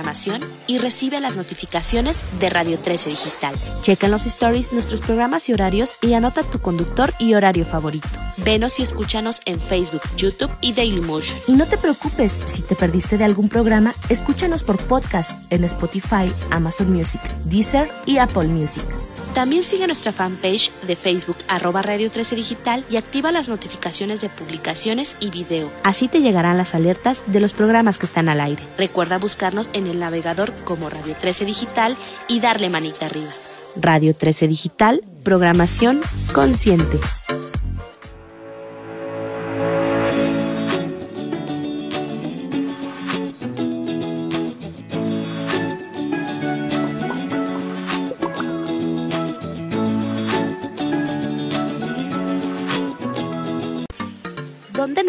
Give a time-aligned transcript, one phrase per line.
[0.00, 3.54] programación y recibe las notificaciones de Radio 13 Digital.
[3.82, 8.08] Checa en los stories nuestros programas y horarios y anota tu conductor y horario favorito.
[8.38, 11.38] Venos y escúchanos en Facebook, YouTube y Dailymotion.
[11.46, 16.32] Y no te preocupes, si te perdiste de algún programa, escúchanos por podcast en Spotify,
[16.50, 18.84] Amazon Music, Deezer y Apple Music.
[19.34, 24.28] También sigue nuestra fanpage de Facebook arroba Radio 13 Digital y activa las notificaciones de
[24.28, 25.72] publicaciones y video.
[25.84, 28.66] Así te llegarán las alertas de los programas que están al aire.
[28.76, 31.96] Recuerda buscarnos en el navegador como Radio 13 Digital
[32.28, 33.30] y darle manita arriba.
[33.76, 36.00] Radio 13 Digital, programación
[36.32, 36.98] consciente.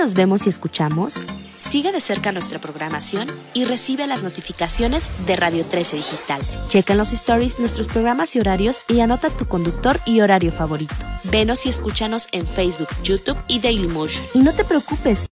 [0.01, 1.21] Nos vemos y escuchamos?
[1.57, 6.41] Sigue de cerca nuestra programación y recibe las notificaciones de Radio 13 Digital.
[6.69, 10.95] Checa en los stories nuestros programas y horarios y anota tu conductor y horario favorito.
[11.25, 14.25] Venos y escúchanos en Facebook, YouTube y Dailymotion.
[14.33, 15.27] Y no te preocupes,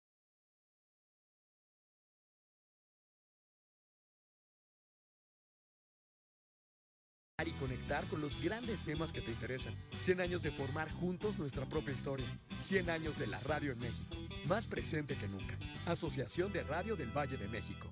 [8.30, 9.73] los grandes temas que te interesan.
[9.97, 12.27] 100 años de formar juntos nuestra propia historia.
[12.59, 14.16] 100 años de la radio en México.
[14.45, 15.58] Más presente que nunca.
[15.88, 17.88] Asociación de Radio del Valle de México.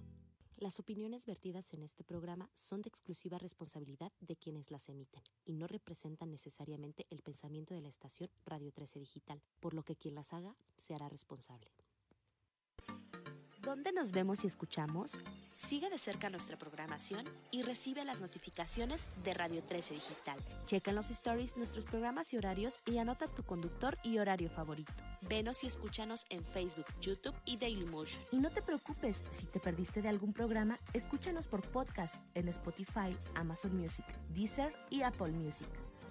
[0.57, 5.53] Las opiniones vertidas en este programa son de exclusiva responsabilidad de quienes las emiten y
[5.53, 10.13] no representan necesariamente el pensamiento de la estación Radio 13 Digital, por lo que quien
[10.13, 11.71] las haga se hará responsable.
[13.63, 15.11] ¿Dónde nos vemos y escuchamos?
[15.55, 20.37] Sigue de cerca nuestra programación y recibe las notificaciones de Radio 13 Digital.
[20.65, 24.93] Checa en los stories nuestros programas y horarios y anota tu conductor y horario favorito.
[25.21, 28.23] Venos y escúchanos en Facebook, YouTube y Dailymotion.
[28.31, 33.17] Y no te preocupes, si te perdiste de algún programa, escúchanos por podcast en Spotify,
[33.33, 35.67] Amazon Music, Deezer y Apple Music.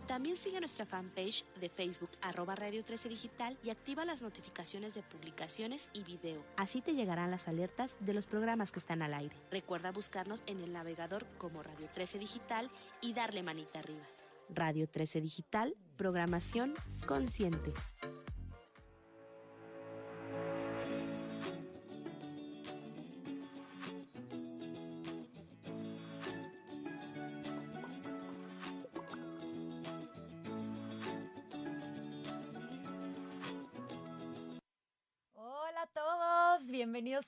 [0.06, 5.02] También sigue nuestra fanpage de Facebook arroba Radio 13 Digital y activa las notificaciones de
[5.02, 6.44] publicaciones y video.
[6.56, 9.34] Así te llegarán las alertas de los programas que están al aire.
[9.50, 12.70] Recuerda buscarnos en el navegador como Radio 13 Digital
[13.02, 14.04] y darle manita arriba.
[14.48, 16.74] Radio 13 Digital, programación
[17.06, 17.72] consciente.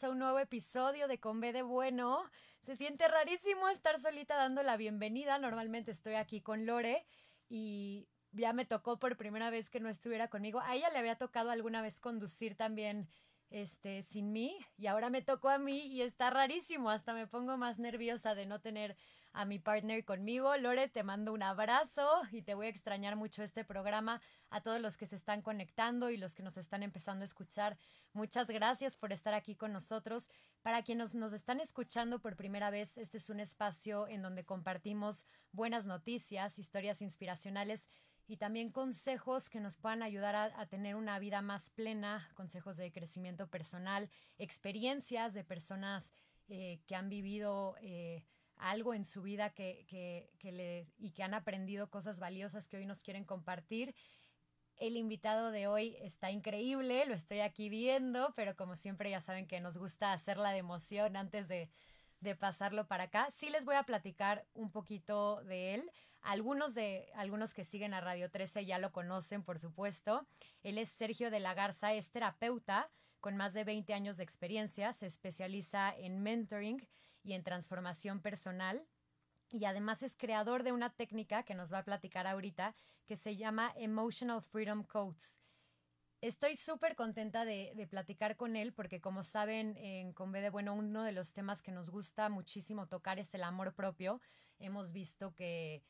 [0.04, 2.22] A un nuevo episodio de Con B de Bueno.
[2.60, 5.38] Se siente rarísimo estar solita dando la bienvenida.
[5.38, 7.04] Normalmente estoy aquí con Lore
[7.48, 10.60] y ya me tocó por primera vez que no estuviera conmigo.
[10.60, 13.08] A ella le había tocado alguna vez conducir también
[13.50, 17.56] este sin mí y ahora me tocó a mí y está rarísimo, hasta me pongo
[17.56, 18.96] más nerviosa de no tener
[19.38, 20.56] a mi partner conmigo.
[20.56, 24.20] Lore, te mando un abrazo y te voy a extrañar mucho este programa.
[24.50, 27.78] A todos los que se están conectando y los que nos están empezando a escuchar,
[28.12, 30.28] muchas gracias por estar aquí con nosotros.
[30.62, 35.24] Para quienes nos están escuchando por primera vez, este es un espacio en donde compartimos
[35.52, 37.86] buenas noticias, historias inspiracionales
[38.26, 42.90] y también consejos que nos puedan ayudar a, tener una vida más plena, consejos de
[42.90, 46.10] crecimiento personal, experiencias de personas
[46.48, 48.24] eh, que han vivido eh,
[48.58, 52.76] algo en su vida que, que, que les, y que han aprendido cosas valiosas que
[52.76, 53.94] hoy nos quieren compartir.
[54.76, 59.46] El invitado de hoy está increíble, lo estoy aquí viendo, pero como siempre ya saben
[59.46, 61.68] que nos gusta hacerla de emoción antes de,
[62.20, 63.28] de pasarlo para acá.
[63.30, 65.90] Sí les voy a platicar un poquito de él.
[66.20, 70.26] Algunos de algunos que siguen a Radio 13 ya lo conocen, por supuesto.
[70.62, 74.92] Él es Sergio de la Garza, es terapeuta con más de 20 años de experiencia,
[74.92, 76.86] se especializa en mentoring
[77.22, 78.86] y en transformación personal.
[79.50, 82.74] Y además es creador de una técnica que nos va a platicar ahorita
[83.06, 85.40] que se llama Emotional Freedom Codes.
[86.20, 90.50] Estoy súper contenta de, de, platicar con él porque como saben en Con B de
[90.50, 94.20] Bueno uno de los temas que nos gusta muchísimo tocar es el amor propio.
[94.58, 95.84] Hemos visto que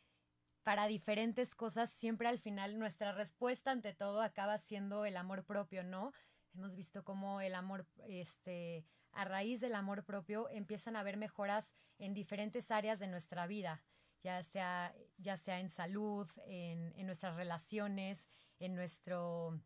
[0.69, 5.83] para diferentes cosas siempre al final nuestra respuesta ante todo acaba siendo el amor propio,
[5.83, 6.13] ¿no?
[6.53, 8.85] Hemos visto cómo el amor, este,
[9.19, 13.83] a raíz del amor propio empiezan a haber mejoras en diferentes áreas de nuestra vida,
[14.23, 18.29] ya sea, ya sea en salud, en, en nuestras relaciones,
[18.61, 19.61] en nuestro,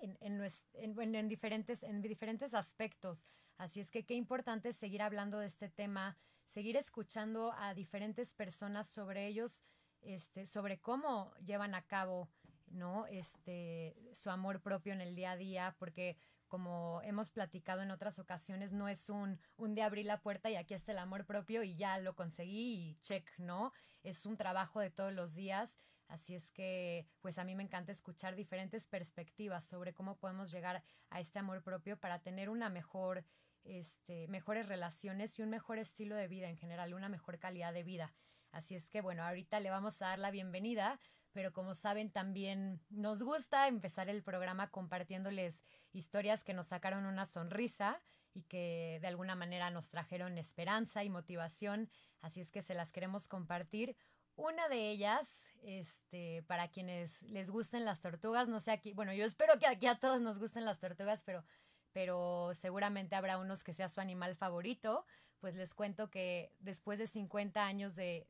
[0.00, 0.42] en, en,
[0.72, 3.26] en, en, diferentes, en diferentes aspectos.
[3.58, 8.88] Así es que qué importante seguir hablando de este tema, seguir escuchando a diferentes personas
[8.88, 9.64] sobre ellos,
[10.00, 12.30] este, sobre cómo llevan a cabo
[12.70, 13.06] ¿no?
[13.06, 16.16] Este, su amor propio en el día a día, porque
[16.48, 20.56] como hemos platicado en otras ocasiones, no es un, un de abrir la puerta y
[20.56, 23.72] aquí está el amor propio y ya lo conseguí y check, ¿no?
[24.02, 25.78] Es un trabajo de todos los días.
[26.08, 30.82] Así es que, pues a mí me encanta escuchar diferentes perspectivas sobre cómo podemos llegar
[31.10, 33.24] a este amor propio para tener una mejor,
[33.64, 37.82] este, mejores relaciones y un mejor estilo de vida en general, una mejor calidad de
[37.82, 38.14] vida.
[38.52, 40.98] Así es que, bueno, ahorita le vamos a dar la bienvenida
[41.38, 45.62] pero como saben también nos gusta empezar el programa compartiéndoles
[45.92, 48.02] historias que nos sacaron una sonrisa
[48.34, 51.90] y que de alguna manera nos trajeron esperanza y motivación,
[52.22, 53.96] así es que se las queremos compartir.
[54.34, 59.24] Una de ellas, este, para quienes les gusten las tortugas, no sé aquí, bueno, yo
[59.24, 61.44] espero que aquí a todos nos gusten las tortugas, pero,
[61.92, 65.04] pero seguramente habrá unos que sea su animal favorito
[65.40, 68.26] pues les cuento que después de 50 años de,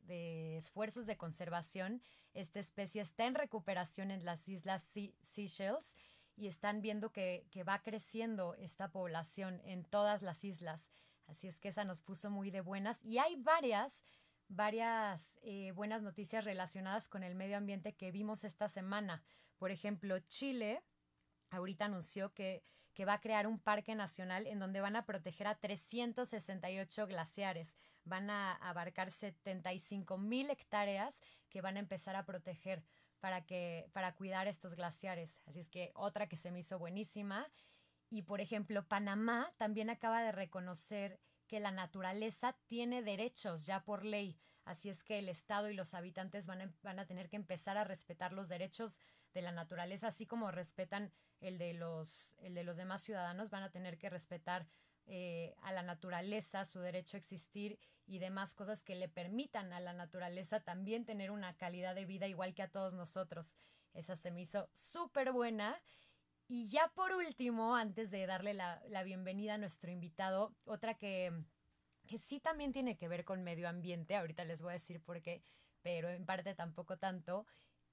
[0.59, 2.03] esfuerzos de conservación,
[2.35, 4.83] esta especie está en recuperación en las islas
[5.23, 5.97] Seychelles
[6.37, 10.91] y están viendo que, va creciendo esta población en todas las islas.
[11.27, 13.03] Así es que esa nos puso muy de buenas.
[13.05, 14.05] Y hay varias,
[14.49, 19.23] varias eh, buenas noticias relacionadas con el medio ambiente que vimos esta semana.
[19.57, 20.83] Por ejemplo, Chile
[21.51, 22.63] ahorita anunció que
[22.99, 27.77] que va a crear un parque nacional en donde van a proteger a 368 glaciares.
[28.03, 32.83] Van a abarcar 75 mil hectáreas que van a empezar a proteger
[33.21, 35.39] para, que, para cuidar estos glaciares.
[35.47, 37.47] Así es que otra que se me hizo buenísima.
[38.11, 44.05] Y por ejemplo, Panamá también acaba de reconocer que la naturaleza tiene derechos ya por
[44.05, 44.41] ley.
[44.65, 47.79] Así es que el Estado y los habitantes van a, van a tener que empezar
[47.79, 48.99] a respetar los derechos
[49.35, 53.63] de la naturaleza, así como respetan el de los, el de los demás ciudadanos, van
[53.63, 54.67] a tener que respetar
[55.07, 59.81] eh, a la naturaleza, su derecho a existir y demás cosas que le permitan a
[59.81, 63.57] la naturaleza también tener una calidad de vida igual que a todos nosotros.
[63.95, 65.81] Esa se me hizo súper buena.
[66.47, 71.33] Y ya por último, antes de darle la, la bienvenida a nuestro invitado, otra que,
[72.07, 75.21] que sí también tiene que ver con medio ambiente, ahorita les voy a decir por
[75.21, 75.43] qué,
[75.83, 77.47] pero en parte tampoco tanto,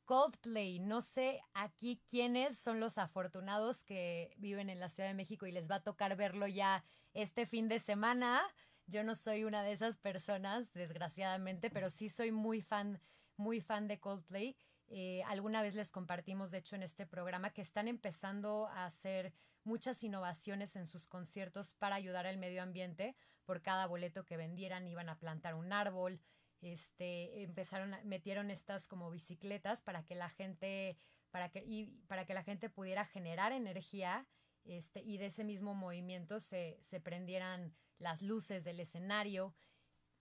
[0.06, 0.80] Coldplay.
[0.80, 5.52] No sé aquí quiénes son los afortunados que viven en la Ciudad de México y
[5.52, 8.42] les va a tocar verlo ya este fin de semana.
[8.88, 13.02] Yo no soy una de esas personas, desgraciadamente, pero sí soy muy fan,
[13.36, 14.56] muy fan de Coldplay.
[14.88, 19.34] Eh, alguna vez les compartimos, de hecho, en este programa que están empezando a hacer
[19.64, 23.16] muchas innovaciones en sus conciertos para ayudar al medio ambiente.
[23.46, 26.20] Por cada boleto que vendieran iban a plantar un árbol,
[26.66, 30.98] este, empezaron, metieron estas como bicicletas para que la gente,
[31.30, 34.28] para que, y para que la gente pudiera generar energía,
[34.64, 39.54] este, y de ese mismo movimiento se, se prendieran las luces del escenario.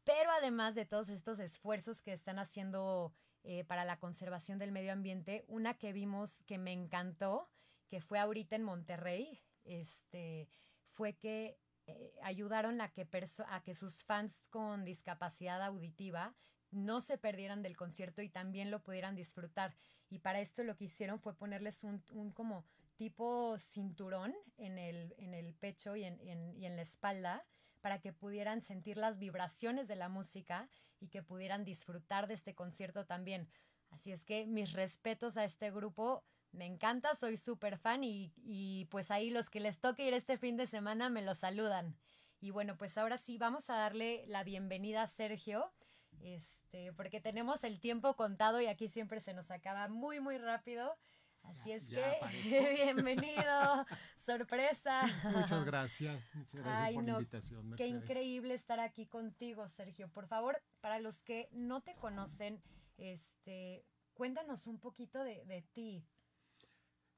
[0.05, 4.93] Pero además de todos estos esfuerzos que están haciendo eh, para la conservación del medio
[4.93, 7.49] ambiente, una que vimos que me encantó,
[7.89, 10.47] que fue ahorita en Monterrey, este,
[10.91, 13.07] fue que eh, ayudaron a que,
[13.49, 16.35] a que sus fans con discapacidad auditiva
[16.71, 19.75] no se perdieran del concierto y también lo pudieran disfrutar.
[20.11, 22.65] Y para esto lo que hicieron fue ponerles un, un como
[22.97, 26.21] tipo cinturón en el, en el pecho y en,
[26.57, 27.45] y en la espalda
[27.81, 30.71] para que pudieran sentir las vibraciones de la música
[31.01, 33.49] y que pudieran disfrutar de este concierto también.
[33.91, 38.87] Así es que mis respetos a este grupo me encanta, soy súper fan y, y,
[38.87, 41.97] pues ahí los que les toque ir este fin de semana me lo saludan.
[42.41, 45.73] Y bueno, pues ahora sí, vamos a darle la bienvenida a Sergio,
[46.21, 50.97] este, porque tenemos el tiempo contado y aquí siempre se nos acaba muy, muy rápido.
[51.43, 52.03] Así es que,
[52.75, 55.03] bienvenido, sorpresa.
[55.25, 57.77] Muchas gracias, muchas gracias por la invitación.
[57.77, 60.09] Qué increíble estar aquí contigo, Sergio.
[60.09, 62.63] Por favor, para los que no te conocen,
[62.97, 63.85] este,
[64.15, 66.07] cuéntanos un poquito de, de ti.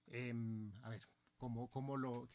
[0.09, 1.03] Em, a ver,
[1.37, 2.29] como, como lo...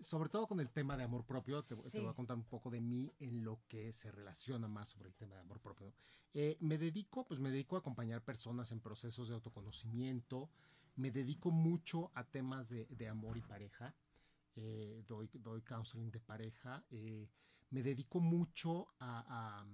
[0.00, 2.80] sobre todo con el tema de amor propio, te, voy a contar un poco de
[2.80, 5.92] mí en lo que se relaciona más sobre el tema de amor propio.
[6.34, 10.50] Eh, me dedico, pues me dedico a acompañar personas en procesos de autoconocimiento,
[10.96, 13.94] me dedico mucho a temas de, de amor y pareja,
[14.56, 17.28] eh, doy, doy counseling de pareja, eh,
[17.70, 19.66] me dedico mucho a, a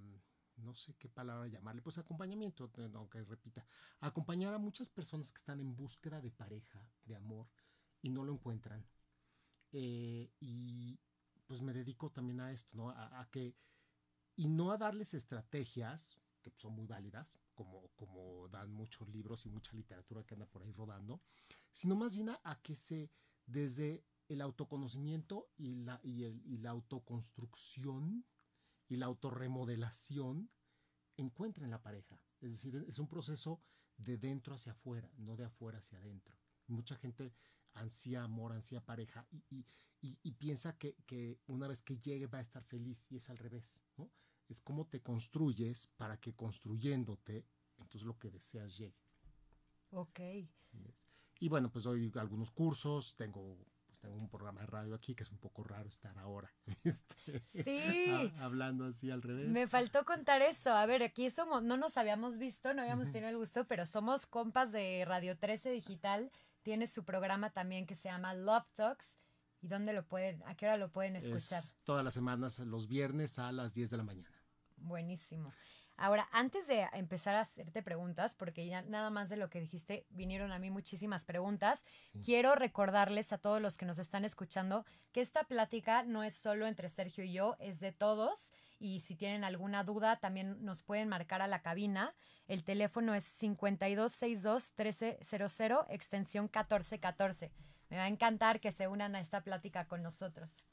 [0.57, 3.65] no sé qué palabra llamarle, pues acompañamiento, aunque repita,
[3.99, 7.47] acompañar a muchas personas que están en búsqueda de pareja, de amor,
[8.01, 8.85] y no lo encuentran.
[9.71, 10.99] Eh, y
[11.45, 12.89] pues me dedico también a esto, ¿no?
[12.89, 13.55] A, que,
[14.35, 19.49] y no a darles estrategias, que son muy válidas, como, como dan muchos libros y
[19.49, 21.21] mucha literatura que anda por ahí rodando,
[21.71, 23.11] sino más bien a, que se,
[23.45, 28.25] desde el autoconocimiento y la, y el, y la autoconstrucción,
[28.87, 30.49] y la autorremodelación
[31.17, 32.19] encuentren la pareja.
[32.41, 33.61] Es decir, es un proceso
[33.97, 36.37] de dentro hacia afuera, no de afuera hacia adentro.
[36.67, 37.33] Mucha gente
[37.73, 39.65] ansía amor, ansía pareja y,
[40.01, 43.37] y, piensa que, que, una vez que llegue va a estar feliz y es al
[43.37, 44.11] revés, ¿no?
[44.47, 47.45] Es cómo te construyes para que construyéndote,
[47.77, 49.09] entonces lo que deseas llegue.
[49.91, 50.19] Ok.
[51.39, 53.57] Y bueno, pues doy algunos cursos, tengo
[54.05, 56.51] tengo un programa de radio aquí que es un poco raro estar ahora
[56.83, 58.31] este, sí.
[58.39, 59.49] hablando así al revés.
[59.49, 60.71] Me faltó contar eso.
[60.73, 64.25] A ver, aquí somos, no nos habíamos visto, no habíamos tenido el gusto, pero somos
[64.25, 66.31] compas de Radio 13 Digital.
[66.61, 69.17] Tiene su programa también que se llama Love Talks.
[69.61, 71.63] ¿Y dónde lo pueden, a qué hora lo pueden escuchar?
[71.83, 74.35] todas las semanas, los viernes a las 10 de la mañana.
[74.77, 75.51] Buenísimo.
[75.97, 80.05] Ahora, antes de empezar a hacerte preguntas, porque ya nada más de lo que dijiste,
[80.09, 81.85] vinieron a mí muchísimas preguntas,
[82.23, 86.67] quiero recordarles a todos los que nos están escuchando que esta plática no es solo
[86.67, 88.51] entre Sergio y yo, es de todos.
[88.77, 92.13] Y si tienen alguna duda, también nos pueden marcar a la cabina.
[92.47, 97.53] El teléfono es 5262-1300, extensión 1414.
[97.89, 100.65] Me va a encantar que se unan a esta plática con nosotros.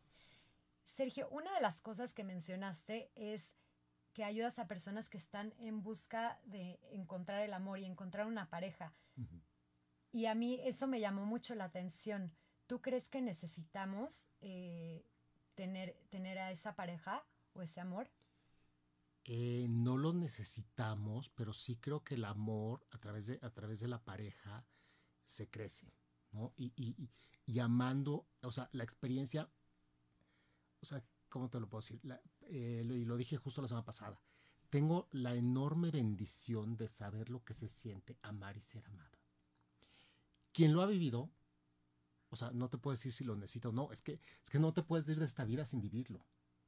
[0.84, 3.54] Sergio, una de las cosas que mencionaste es
[4.12, 8.50] que ayudas a personas que están en busca de encontrar el amor y encontrar una
[8.50, 8.92] pareja.
[10.10, 12.32] Y a mí eso me llamó mucho la atención.
[12.66, 15.06] ¿Tú crees que necesitamos eh,
[15.54, 18.10] tener, tener a esa pareja o ese amor?
[19.24, 23.80] Eh, no lo necesitamos, pero sí creo que el amor a través de, a través
[23.80, 24.66] de la pareja
[25.24, 25.94] se crece,
[26.32, 26.52] ¿no?
[26.56, 27.08] Y, y,
[27.46, 29.48] y amando, o sea, la experiencia,
[30.80, 32.00] o sea, ¿cómo te lo puedo decir?
[32.42, 34.20] Eh, y lo dije justo la semana pasada.
[34.68, 39.18] Tengo la enorme bendición de saber lo que se siente amar y ser amado.
[40.52, 41.30] Quien lo ha vivido,
[42.28, 44.58] o sea, no te puedo decir si lo necesito o no, es que, es que
[44.58, 46.24] no te puedes ir de esta vida sin vivirlo.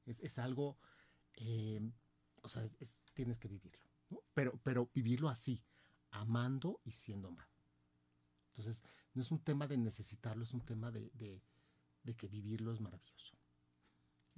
[0.07, 0.79] Es, algo,
[1.35, 1.81] eh,
[2.43, 2.65] o sea,
[3.13, 3.85] tienes que vivirlo.
[4.33, 5.63] Pero, pero vivirlo así,
[6.11, 7.51] amando y siendo amado.
[8.49, 11.11] Entonces, no es un tema de necesitarlo, es un tema de,
[12.03, 13.34] de que vivirlo es maravilloso.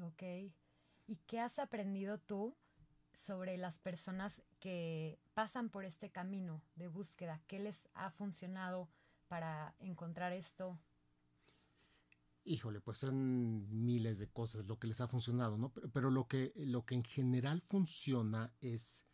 [0.01, 0.23] Ok.
[1.07, 2.57] ¿Y qué has aprendido tú
[3.15, 7.41] sobre las personas que pasan por este camino de búsqueda?
[7.47, 8.89] ¿Qué les ha funcionado
[9.29, 10.79] para encontrar esto?
[12.45, 15.73] Híjole, pues son miles de cosas lo que les ha funcionado, ¿no?
[15.93, 19.05] Pero, lo, que, lo que en general funciona es,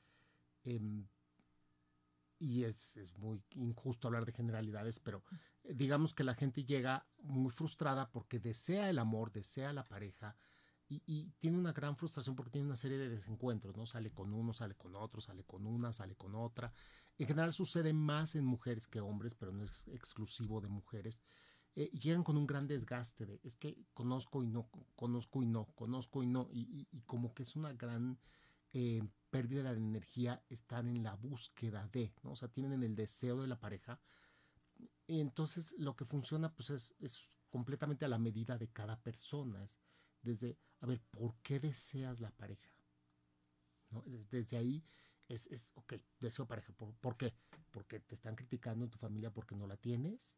[0.65, 1.07] em,
[2.39, 5.25] y es, es, muy injusto hablar de generalidades, pero
[5.65, 10.37] digamos que la gente llega muy frustrada porque desea el amor, desea la pareja,
[11.07, 13.87] y, tiene una gran frustración porque tiene una serie de desencuentros, ¿no?
[13.87, 16.73] Sale con uno, sale con otro, sale con una, sale con otra.
[17.19, 21.21] En general sucede más en mujeres que hombres, pero no es exclusivo de mujeres.
[21.75, 25.67] Eh, llegan con un gran desgaste de, es que conozco y no, conozco y no,
[25.75, 28.19] conozco y no, y, como que es una gran
[28.73, 32.33] eh, pérdida de energía estar en la búsqueda de, ¿no?
[32.33, 34.01] O sea, tienen el deseo de la pareja.
[35.07, 39.65] Y entonces lo que funciona pues es, es completamente a la medida de cada persona.
[39.65, 39.79] Es,
[40.23, 42.69] desde, a ver, ¿por qué deseas la pareja?
[43.91, 44.03] ¿No?
[44.31, 44.85] Desde ahí
[45.29, 46.73] es, es ok, deseo pareja.
[46.73, 47.33] ¿Por, qué?
[47.71, 50.37] Porque te están criticando en tu familia porque no la tienes,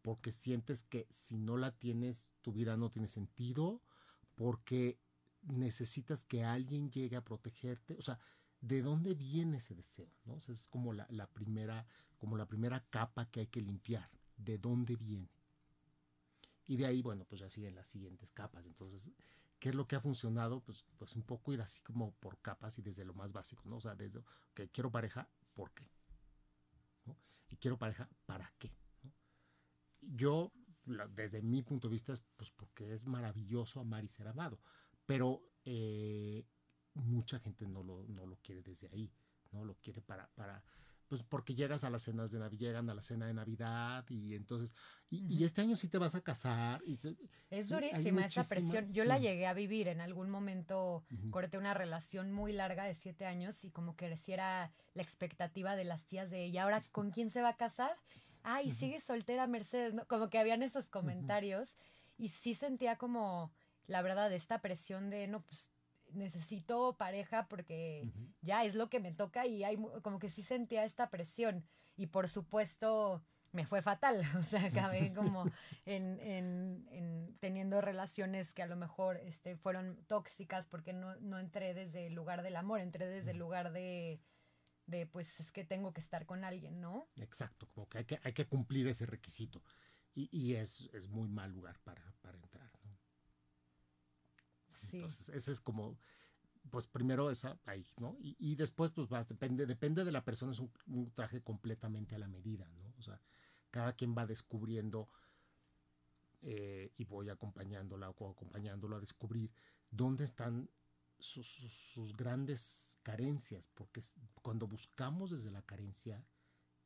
[0.00, 3.82] porque sientes que si no la tienes, tu vida no tiene sentido,
[4.36, 5.00] porque
[5.42, 7.96] necesitas que alguien llegue a protegerte.
[7.96, 8.20] O sea,
[8.60, 10.12] ¿de dónde viene ese deseo?
[10.24, 10.36] ¿no?
[10.36, 11.84] es como la, la, primera,
[12.16, 14.08] como la primera capa que hay que limpiar.
[14.36, 15.28] ¿De dónde viene?
[16.68, 18.64] Y de ahí, bueno, pues ya siguen las siguientes capas.
[18.64, 19.10] Entonces,
[19.60, 20.60] ¿qué es lo que ha funcionado?
[20.60, 23.76] Pues, pues un poco ir así como por capas y desde lo más básico, ¿no?
[23.76, 24.20] O sea, desde
[24.54, 25.88] que quiero pareja, ¿por qué?
[27.50, 28.72] Y quiero pareja, ¿para qué?
[30.00, 30.52] Yo,
[31.14, 34.58] desde mi punto de vista, es pues porque es maravilloso amar y ser amado.
[35.04, 36.44] Pero eh,
[36.94, 39.12] mucha gente no lo, no lo quiere desde ahí,
[39.52, 39.64] ¿no?
[39.64, 40.62] Lo quiere para, para,
[41.10, 44.36] pues porque llegas a las cenas de Navidad, llegan a la cena de Navidad y
[44.36, 44.72] entonces,
[45.10, 46.80] y, este año sí te vas a casar.
[46.86, 46.94] Y
[47.50, 48.86] es durísima esa presión.
[48.92, 53.26] Yo la llegué a vivir en algún momento, corté una relación muy larga de siete
[53.26, 57.30] años y como que creciera la expectativa de las tías de ella, ahora con quién
[57.30, 57.96] se va a casar.
[58.44, 60.06] Ah, y sigue soltera Mercedes, ¿no?
[60.06, 61.76] Como que habían esos comentarios
[62.18, 63.52] y sí sentía como,
[63.88, 65.70] la verdad, esta presión de, no, pues
[66.14, 70.84] necesito pareja porque ya es lo que me toca y hay como que sí sentía
[70.84, 71.64] esta presión
[71.96, 75.44] y por supuesto me fue fatal, o sea, acabé como
[75.86, 81.38] en, en, en, teniendo relaciones que a lo mejor este, fueron tóxicas porque no, no
[81.38, 84.20] entré desde el lugar del amor, entré desde el lugar de,
[84.86, 87.08] de, pues es que tengo que estar con alguien, ¿no?
[87.20, 89.62] Exacto, como que hay que, hay que cumplir ese requisito
[90.14, 92.38] y, y es, es muy mal lugar para, para
[94.92, 95.98] Entonces, ese es como,
[96.70, 98.16] pues primero esa ahí, ¿no?
[98.20, 102.28] Y, después, pues vas, depende, depende de la persona, es un, traje completamente a la
[102.28, 102.94] medida, ¿no?
[102.98, 103.20] O sea,
[103.70, 105.08] cada quien va descubriendo
[106.42, 109.52] eh, y voy acompañándola o acompañándolo a descubrir
[109.90, 110.70] dónde están
[111.18, 114.02] sus, sus, grandes carencias, porque
[114.42, 116.24] cuando buscamos desde la carencia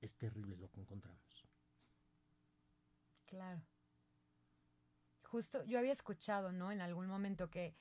[0.00, 1.46] es terrible lo que encontramos.
[3.26, 3.62] Claro.
[5.24, 6.70] Justo, yo había escuchado, ¿no?
[6.70, 7.74] En algún momento que,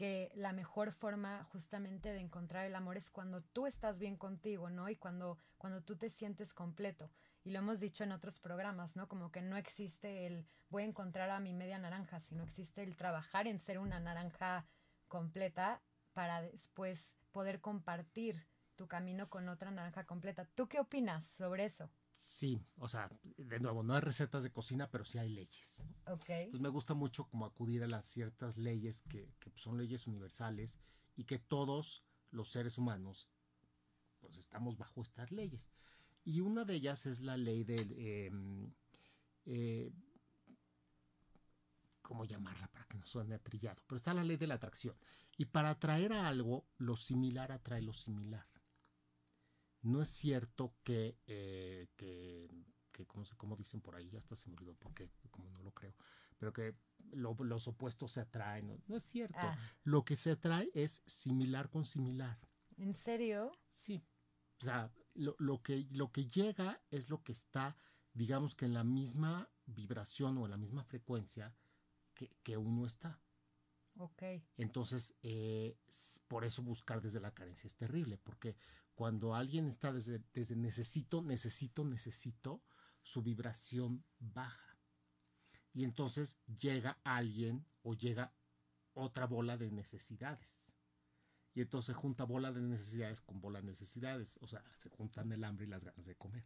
[0.00, 4.70] que la mejor forma justamente de encontrar el amor es cuando tú estás bien contigo,
[4.70, 4.88] ¿no?
[4.88, 7.10] Y cuando, cuando tú te sientes completo.
[7.44, 9.08] Y lo hemos dicho en otros programas, ¿no?
[9.08, 12.96] Como que no existe el voy a encontrar a mi media naranja, sino existe el
[12.96, 14.64] trabajar en ser una naranja
[15.06, 15.82] completa
[16.14, 20.46] para después poder compartir tu camino con otra naranja completa.
[20.54, 21.90] ¿Tú qué opinas sobre eso?
[22.20, 25.82] Sí, o sea, de nuevo, no hay recetas de cocina, pero sí hay leyes.
[26.06, 26.28] Ok.
[26.28, 30.78] Entonces me gusta mucho como acudir a las ciertas leyes que, que son leyes universales
[31.16, 33.28] y que todos los seres humanos
[34.20, 35.66] pues estamos bajo estas leyes.
[36.22, 37.92] Y una de ellas es la ley del...
[37.98, 38.72] Em,
[39.46, 39.90] eh,
[42.02, 43.80] ¿Cómo llamarla para que no suene atrillado?
[43.86, 44.94] Pero está la ley de la atracción.
[45.38, 48.44] Y para atraer a algo, lo similar atrae lo similar.
[49.82, 52.48] No es cierto que, eh, que,
[53.36, 55.94] como, dicen por ahí, ya hasta se me olvidó porque, como no lo creo,
[56.38, 56.76] pero que
[57.12, 58.82] los opuestos se atraen.
[58.86, 59.38] No, es cierto.
[59.40, 59.58] Ah.
[59.84, 62.38] Lo que se atrae es similar con similar.
[62.76, 63.52] ¿En serio?
[63.70, 64.04] Sí.
[64.60, 67.76] O sea, lo, que, lo que llega es lo que está,
[68.12, 71.54] digamos que en la misma vibración o en la misma frecuencia
[72.42, 73.22] que, uno está.
[73.96, 74.22] Ok.
[74.56, 75.78] Entonces, eh,
[76.28, 78.56] por eso buscar desde la carencia es terrible, porque
[79.00, 82.62] cuando alguien está desde, desde necesito, necesito, necesito,
[83.02, 84.76] su vibración baja.
[85.72, 88.34] Y entonces llega alguien o llega
[88.92, 90.74] otra bola de necesidades.
[91.54, 94.38] Y entonces junta bola de necesidades con bola de necesidades.
[94.42, 96.44] O sea, se juntan el hambre y las ganas de comer.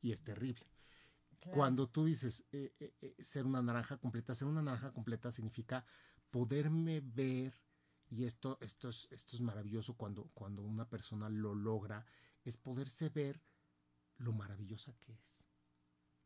[0.00, 0.64] Y es terrible.
[1.52, 5.84] Cuando tú dices eh, eh, eh, ser una naranja completa, ser una naranja completa significa
[6.30, 7.60] poderme ver,
[8.10, 12.04] y esto, esto, es, esto es maravilloso cuando, cuando una persona lo logra,
[12.44, 13.40] es poderse ver
[14.18, 15.44] lo maravillosa que es.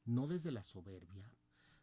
[0.04, 1.30] No desde la soberbia,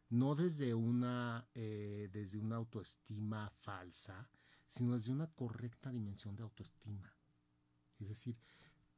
[0.09, 4.29] no desde una, desde una autoestima falsa,
[4.67, 7.15] sino desde una correcta dimensión de autoestima.
[7.99, 8.37] Es decir,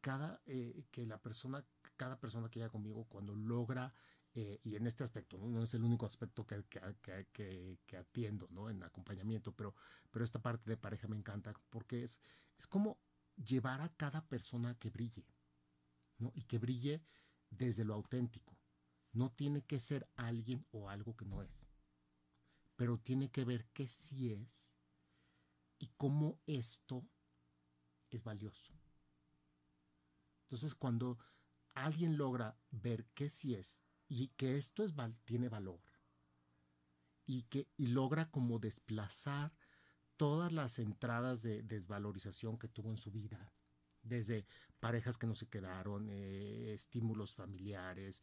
[0.02, 3.94] cada, eh, que la persona, cada persona que llega conmigo cuando logra,
[4.36, 5.62] eh, y en este aspecto, ¿no?
[5.62, 8.68] es el único aspecto que, que, que, atiendo ¿no?
[8.68, 9.76] en acompañamiento, pero,
[10.10, 12.20] pero esta parte de pareja me encanta porque es,
[12.58, 13.00] es como
[13.36, 15.28] llevar a cada persona que brille,
[16.18, 16.32] ¿no?
[16.34, 17.04] y que brille
[17.52, 18.58] desde lo auténtico.
[19.12, 21.68] No tiene que ser alguien o algo que no es,
[22.76, 24.74] pero tiene que ver qué sí es
[25.78, 27.06] y cómo esto
[28.10, 28.74] es valioso.
[30.46, 31.20] Entonces, cuando
[31.76, 34.94] alguien logra ver qué sí es y que esto es,
[35.26, 35.82] tiene valor
[37.26, 39.54] y que y logra como desplazar
[40.18, 43.52] todas las entradas de desvalorización que tuvo en su vida,
[44.04, 44.46] desde
[44.80, 48.22] parejas que no se quedaron, eh, estímulos familiares.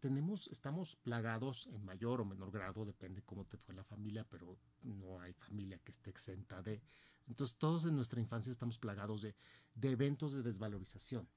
[0.00, 4.58] Tenemos, estamos plagados en mayor o menor grado, depende cómo te fue la familia, pero
[4.82, 6.82] no hay familia que esté exenta de.
[7.28, 9.34] Entonces, todos en nuestra infancia estamos plagados de,
[9.80, 11.28] eventos de desvalorización,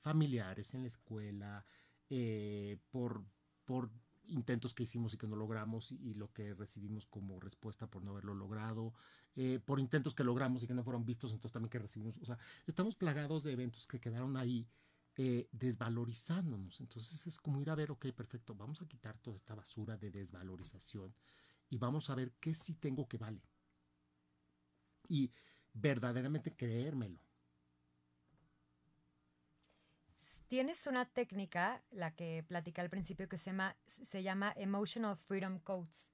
[0.00, 1.64] familiares, en la escuela,
[2.10, 3.24] eh, por,
[3.64, 3.90] por
[4.26, 8.12] intentos que hicimos y que no logramos y, lo que recibimos como respuesta por no
[8.12, 8.92] haberlo logrado,
[9.36, 12.24] eh, por intentos que logramos y que no fueron vistos, entonces también que recibimos, o
[12.24, 14.68] sea, estamos plagados de eventos que quedaron ahí
[15.16, 16.80] eh, desvalorizándonos.
[16.80, 20.10] Entonces es como ir a ver, ok, perfecto, vamos a quitar toda esta basura de
[20.10, 21.14] desvalorización
[21.68, 23.42] y vamos a ver qué sí tengo que vale.
[25.08, 25.30] Y
[25.72, 27.18] verdaderamente creérmelo.
[30.50, 35.60] Tienes una técnica, la que platicé al principio, que se llama, se llama Emotional Freedom
[35.60, 36.12] Codes.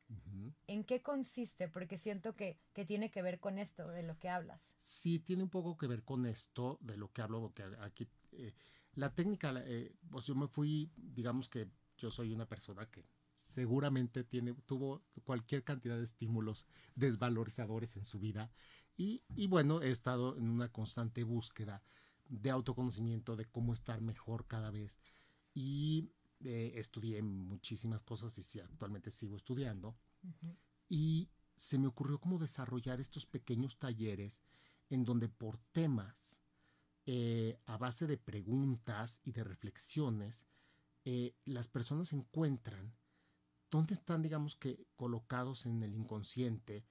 [0.66, 1.68] ¿En qué consiste?
[1.68, 4.76] Porque siento que, que, tiene que ver con esto, de lo que hablas.
[4.82, 8.10] Sí, tiene un poco que ver con esto, de lo que hablo, porque aquí...
[8.32, 8.52] Eh,
[8.92, 13.06] la técnica, eh, pues yo me fui, digamos que yo soy una persona que
[13.40, 18.50] seguramente tiene, tuvo cualquier cantidad de estímulos desvalorizadores en su vida
[18.98, 21.82] y, y bueno, he estado en una constante búsqueda
[22.28, 24.98] de autoconocimiento, de cómo estar mejor cada vez.
[25.54, 26.10] Y
[26.44, 29.96] eh, estudié muchísimas cosas y actualmente sigo estudiando.
[30.88, 34.42] Y se me ocurrió cómo desarrollar estos pequeños talleres
[34.90, 36.38] en donde por temas,
[37.06, 40.46] eh, a base de preguntas y de reflexiones,
[41.04, 42.94] eh, las personas encuentran
[43.70, 46.84] dónde están, digamos que, colocados en el inconsciente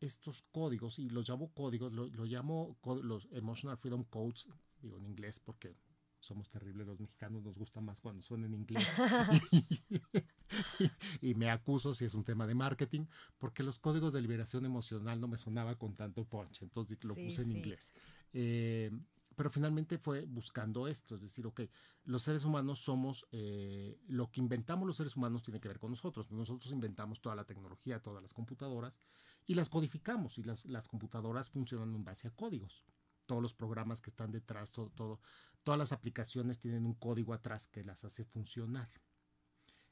[0.00, 4.48] estos códigos, y los llamo códigos, lo, lo llamo los Emotional Freedom Codes,
[4.80, 5.76] digo en inglés porque
[6.20, 8.86] somos terribles los mexicanos, nos gusta más cuando suena en inglés.
[11.22, 13.06] y, me acuso si es un tema de marketing,
[13.38, 17.42] porque los códigos de liberación emocional no me sonaba con tanto punch, entonces lo puse
[17.42, 17.92] en inglés.
[18.32, 18.90] Eh,
[19.34, 21.62] pero finalmente fue buscando esto, es decir, ok,
[22.04, 25.90] los seres humanos somos, eh, lo que inventamos los seres humanos tiene que ver con
[25.90, 26.30] nosotros.
[26.30, 28.98] Nosotros inventamos toda la tecnología, todas las computadoras
[29.46, 32.84] y las codificamos y las, las computadoras funcionan en base a códigos.
[33.30, 35.20] Todos los programas que están detrás, todo,
[35.62, 38.90] todas las aplicaciones tienen un código atrás que las hace funcionar.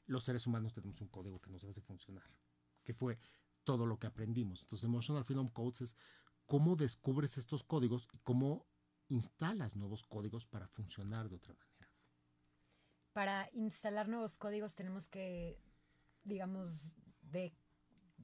[0.07, 2.29] Los seres humanos tenemos un código que nos hace funcionar,
[2.83, 3.17] que fue
[3.63, 4.63] todo lo que aprendimos.
[4.63, 5.97] Entonces, Emotional Freedom Codes es
[6.47, 8.67] cómo descubres estos códigos y cómo
[9.07, 11.93] instalas nuevos códigos para funcionar de otra manera.
[13.13, 15.63] Para instalar nuevos códigos tenemos que,
[16.25, 17.55] digamos, de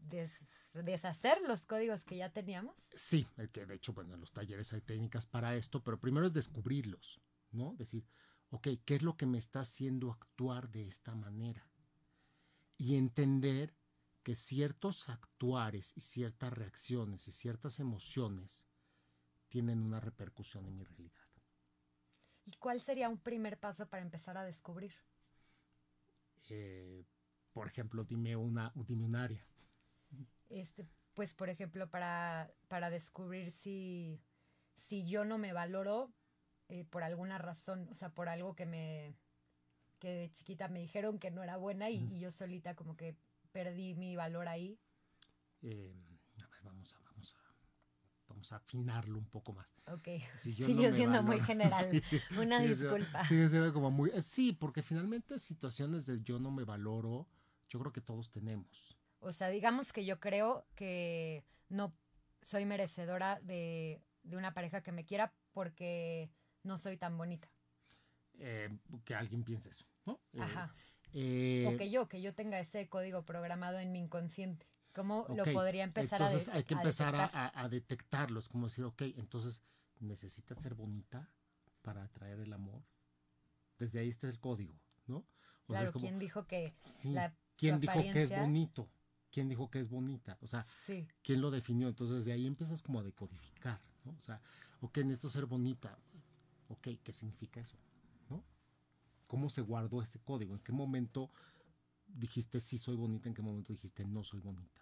[0.04, 2.74] deshacer los códigos que ya teníamos?
[2.94, 6.32] Sí, que de hecho, bueno, en los talleres hay técnicas para esto, pero primero es
[6.32, 7.20] descubrirlos,
[7.52, 7.74] ¿no?
[7.76, 8.06] Decir,
[8.50, 11.68] ok, ¿qué es lo que me está haciendo actuar de esta manera?
[12.76, 13.74] Y entender
[14.22, 18.66] que ciertos actuares y ciertas reacciones y ciertas emociones
[19.48, 21.20] tienen una repercusión en mi realidad.
[22.46, 24.94] ¿Y cuál sería un primer paso para empezar a descubrir?
[26.50, 27.04] Eh,
[27.52, 29.46] por ejemplo, dime una, dime un área.
[30.48, 34.20] Este, pues, por ejemplo, para, para descubrir si,
[34.72, 36.12] si yo no me valoro
[36.68, 39.14] eh, por alguna razón, o sea, por algo que me
[39.98, 43.16] que de chiquita me dijeron que no era buena y, yo solita como que
[43.52, 44.78] perdí mi valor ahí.
[45.62, 45.94] Eh,
[46.42, 47.38] a ver, vamos a, vamos a,
[48.28, 49.66] vamos a afinarlo un poco más.
[49.86, 50.08] Ok.
[50.36, 52.02] Sigue siendo muy general.
[52.38, 53.24] Una disculpa.
[53.24, 54.10] Sigue siendo como muy.
[54.10, 57.26] Eh, sí, porque finalmente situaciones de yo no me valoro,
[57.68, 58.98] yo creo que todos tenemos.
[59.24, 61.96] O sea, digamos que yo creo que no
[62.42, 66.30] soy merecedora de, una pareja que me quiera porque
[66.62, 67.48] no soy tan bonita.
[68.38, 68.68] Eh,
[69.04, 70.20] que alguien piense eso, ¿no?
[70.32, 70.74] Eh, Ajá.
[71.14, 74.66] Eh, o que yo, que yo tenga ese código programado en mi inconsciente.
[74.92, 78.38] ¿Cómo lo podría empezar a Entonces hay que empezar a, detectarlo.
[78.38, 79.60] Es como decir, ok, entonces
[79.98, 81.30] necesitas ser bonita
[81.82, 82.82] para atraer el amor.
[83.78, 85.26] Desde ahí está el código, ¿no?
[85.66, 86.74] claro, ¿quién dijo que
[87.56, 88.88] ¿Quién dijo que es bonito?
[89.34, 90.64] Quién dijo que es bonita, o sea,
[91.24, 91.88] quién lo definió.
[91.88, 94.12] Entonces de ahí empiezas como a decodificar, ¿no?
[94.12, 94.40] O sea,
[94.80, 95.98] ok, necesito ser bonita.
[96.68, 97.76] Ok, ¿qué significa eso?
[98.30, 98.44] ¿No?
[99.26, 100.54] ¿Cómo se guardó este código?
[100.54, 101.32] ¿En qué momento
[102.06, 103.28] dijiste sí soy bonita?
[103.28, 104.80] ¿En qué momento dijiste no soy bonita?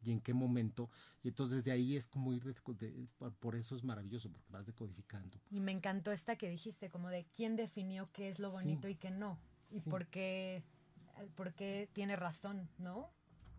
[0.00, 0.88] ¿Y en qué momento?
[1.24, 3.08] Y entonces de ahí es como ir, de,
[3.40, 5.40] por eso es maravilloso, porque vas decodificando.
[5.50, 8.94] Y me encantó esta que dijiste, como de quién definió qué es lo bonito y
[8.94, 9.40] qué no.
[9.70, 10.62] Y por qué,
[11.34, 13.10] por qué tiene razón, ¿no?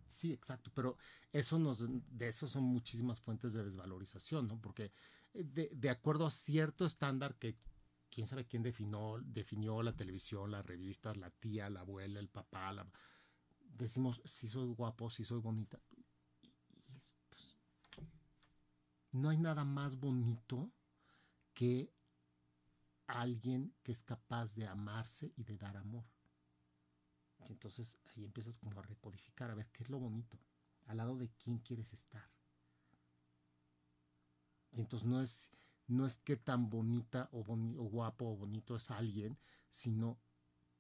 [0.09, 0.97] Sí, exacto, pero
[1.31, 4.59] eso nos, de eso son muchísimas fuentes de desvalorización, ¿no?
[4.59, 4.91] Porque
[5.33, 7.57] eh, de, acuerdo a cierto estándar que
[8.09, 12.71] quién sabe quién definió, definió la televisión, las revistas, la tía, la abuela, el papá,
[12.71, 12.87] la,
[13.59, 15.79] decimos si soy guapo, si soy bonita.
[16.41, 16.53] Y,
[17.29, 17.57] pues,
[19.11, 20.71] no hay nada más bonito
[21.53, 21.91] que
[23.07, 26.05] alguien que es capaz de amarse y de dar amor
[27.53, 30.38] entonces ahí empiezas como a recodificar, a ver qué es lo bonito,
[30.86, 32.29] al lado de quién quieres estar.
[34.71, 35.49] Y entonces no es,
[35.88, 39.38] no es qué tan bonita o, guapo o bonito es alguien,
[39.69, 40.19] sino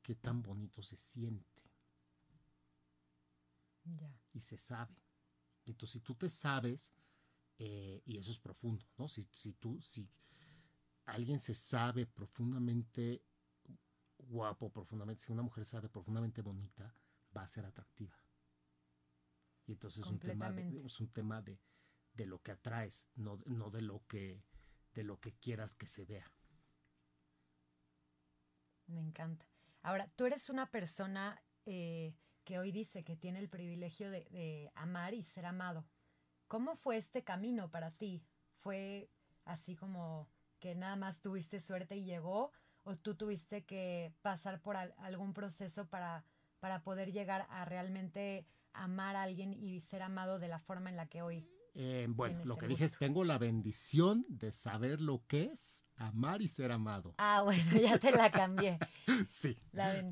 [0.01, 1.63] qué tan bonito se siente.
[4.33, 4.95] Y se sabe.
[5.65, 6.91] Entonces, si tú te sabes,
[7.57, 9.07] eh, y eso es profundo, ¿no?
[9.07, 10.09] Si, si tú, si
[11.05, 13.23] alguien se sabe profundamente
[14.27, 16.93] guapo profundamente, si una mujer sabe profundamente bonita,
[17.35, 18.17] va a ser atractiva.
[19.65, 21.59] Y entonces es un tema, de, es un tema de,
[22.13, 24.43] de lo que atraes, no, no, de lo que
[24.93, 26.25] de lo que quieras que se vea.
[28.87, 29.45] Me encanta.
[29.83, 34.71] Ahora, tú eres una persona eh, que hoy dice que tiene el privilegio de, de
[34.73, 35.85] amar y ser amado.
[36.47, 38.25] ¿Cómo fue este camino para ti?
[38.55, 39.11] ¿Fue
[39.45, 42.51] así como que nada más tuviste suerte y llegó?
[42.87, 46.23] O tú tuviste que pasar por algún proceso para,
[46.59, 50.95] para poder llegar a realmente amar a alguien y ser amado de la forma en
[50.95, 51.45] la que hoy.
[51.75, 56.41] Eh, bueno, lo que dije es, tengo la bendición de saber lo que es amar
[56.41, 57.13] y ser amado.
[57.17, 58.79] Ah, bueno, ya te la cambié.
[59.27, 59.57] sí,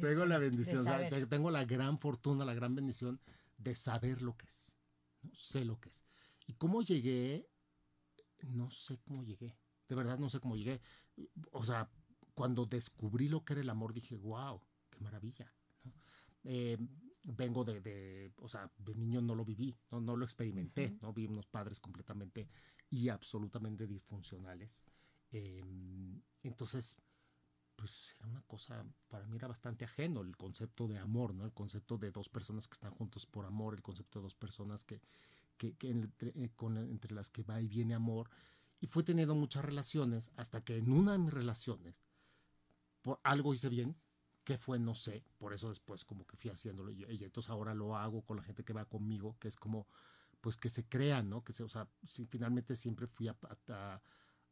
[0.02, 0.86] tengo la bendición,
[1.30, 3.22] tengo la gran fortuna, la gran bendición
[3.58, 4.74] de saber lo que es.
[5.22, 5.32] ¿no?
[5.34, 6.04] Sé lo que es.
[6.46, 7.50] ¿Y cómo llegué?
[8.44, 9.58] No sé cómo llegué.
[9.88, 10.82] De verdad no sé cómo llegué.
[11.52, 11.90] O sea,
[12.36, 15.52] cuando descubrí lo que era el amor, dije, wow, qué maravilla.
[16.43, 16.78] Eh,
[17.24, 21.12] vengo de, o sea, de niño no lo viví, no, no lo experimenté, ¿no?
[21.13, 22.48] Vi unos padres completamente
[22.91, 24.84] y absolutamente disfuncionales.
[25.32, 26.95] Em, entonces,
[27.76, 31.45] pues era una cosa, para mí era bastante ajeno el concepto de amor, ¿no?
[31.45, 34.86] El concepto de dos personas que están juntos por amor, el concepto de dos personas
[34.86, 35.02] que,
[35.58, 38.30] que, entre, eh, con, entre las que va y viene amor.
[38.82, 41.95] Y fue teniendo muchas relaciones hasta que en una de mis relaciones,
[43.06, 43.96] por algo hice bien,
[44.44, 47.96] que fue, no sé, por eso después como que fui haciéndolo y, entonces ahora lo
[47.96, 49.88] hago con la gente que va conmigo, que es como,
[50.41, 51.44] pues que se crean, ¿no?
[51.44, 51.88] Que se, o sea,
[52.30, 53.38] finalmente siempre fui a,
[53.70, 54.02] a,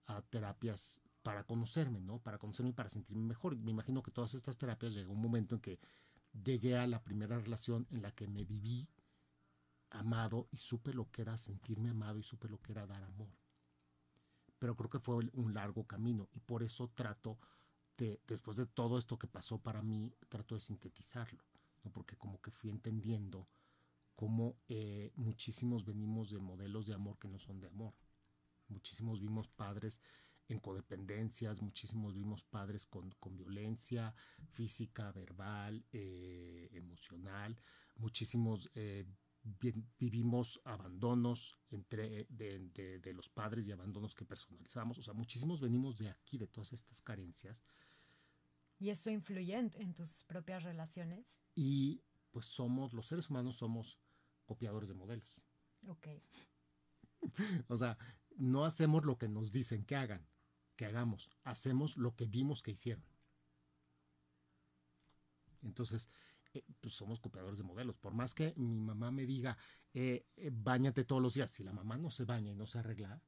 [0.06, 2.20] a terapias para conocerme, ¿no?
[2.20, 3.58] Para conocerme y para sentirme mejor.
[3.58, 5.80] Me imagino que todas estas terapias llegó un momento en que
[6.44, 8.88] llegué a la primera relación en la que me viví
[9.90, 13.30] amado y supe lo que era sentirme amado y supe lo que era dar amor.
[14.60, 17.40] Pero creo que fue un largo camino y por eso trato
[17.98, 21.44] de, después de todo esto que pasó para mí, trato de sintetizarlo,
[21.84, 21.92] ¿no?
[21.92, 23.48] porque como que fui entendiendo
[24.16, 27.94] cómo eh, muchísimos venimos de modelos de amor que no son de amor.
[28.68, 30.02] Muchísimos vimos padres
[30.50, 34.14] en codependencias, muchísimos vimos padres con, con violencia
[34.52, 37.58] física, verbal, eh, emocional,
[37.96, 39.06] muchísimos eh,
[40.00, 45.98] vivimos abandonos entre, de, de, los padres y abandonos que personalizamos, o sea, muchísimos venimos
[45.98, 47.64] de aquí, de todas estas carencias.
[48.80, 51.42] ¿Y eso influye en, en tus propias relaciones?
[51.56, 52.02] Y
[52.32, 54.00] pues somos, los seres humanos somos
[54.46, 55.42] copiadores de modelos.
[55.88, 56.08] Ok.
[57.68, 57.98] o sea,
[58.38, 60.26] no hacemos lo que nos dicen que hagan,
[60.76, 63.06] que hagamos, hacemos lo que vimos que hicieron.
[65.62, 66.10] Entonces,
[66.54, 67.98] eh, pues somos copiadores de modelos.
[67.98, 69.58] Por más que mi mamá me diga,
[69.94, 72.80] eh, eh, bañate todos los días, si la mamá no se baña y no se
[72.80, 73.22] arregla,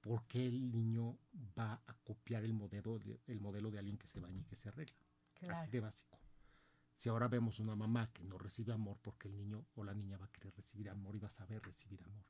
[0.00, 1.18] ¿por qué el niño
[1.58, 4.68] va a copiar el modelo, el modelo de alguien que se baña y que se
[4.68, 4.96] arregla?
[5.50, 6.18] Así de básico.
[6.94, 10.16] Si ahora vemos una mamá que no recibe amor, porque el niño o la niña
[10.16, 12.24] va a querer recibir amor y va a saber recibir amor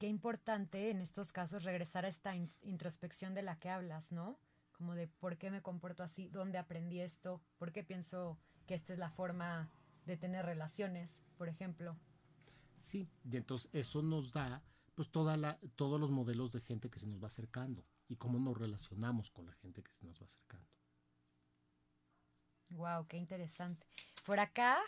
[0.00, 4.40] qué importante en estos casos regresar a esta introspección de la que hablas, ¿no?
[4.72, 8.38] Como de por qué me comporto así, dónde aprendí esto, por qué pienso
[8.70, 9.68] que esta es la forma
[10.06, 11.96] de tener relaciones, por ejemplo.
[12.78, 14.62] Sí, y entonces eso nos da
[14.94, 18.38] pues toda la, todos los modelos de gente que se nos va acercando y cómo
[18.38, 20.68] nos relacionamos con la gente que se nos va acercando.
[22.68, 23.88] Wow, qué interesante.
[24.24, 24.78] Por acá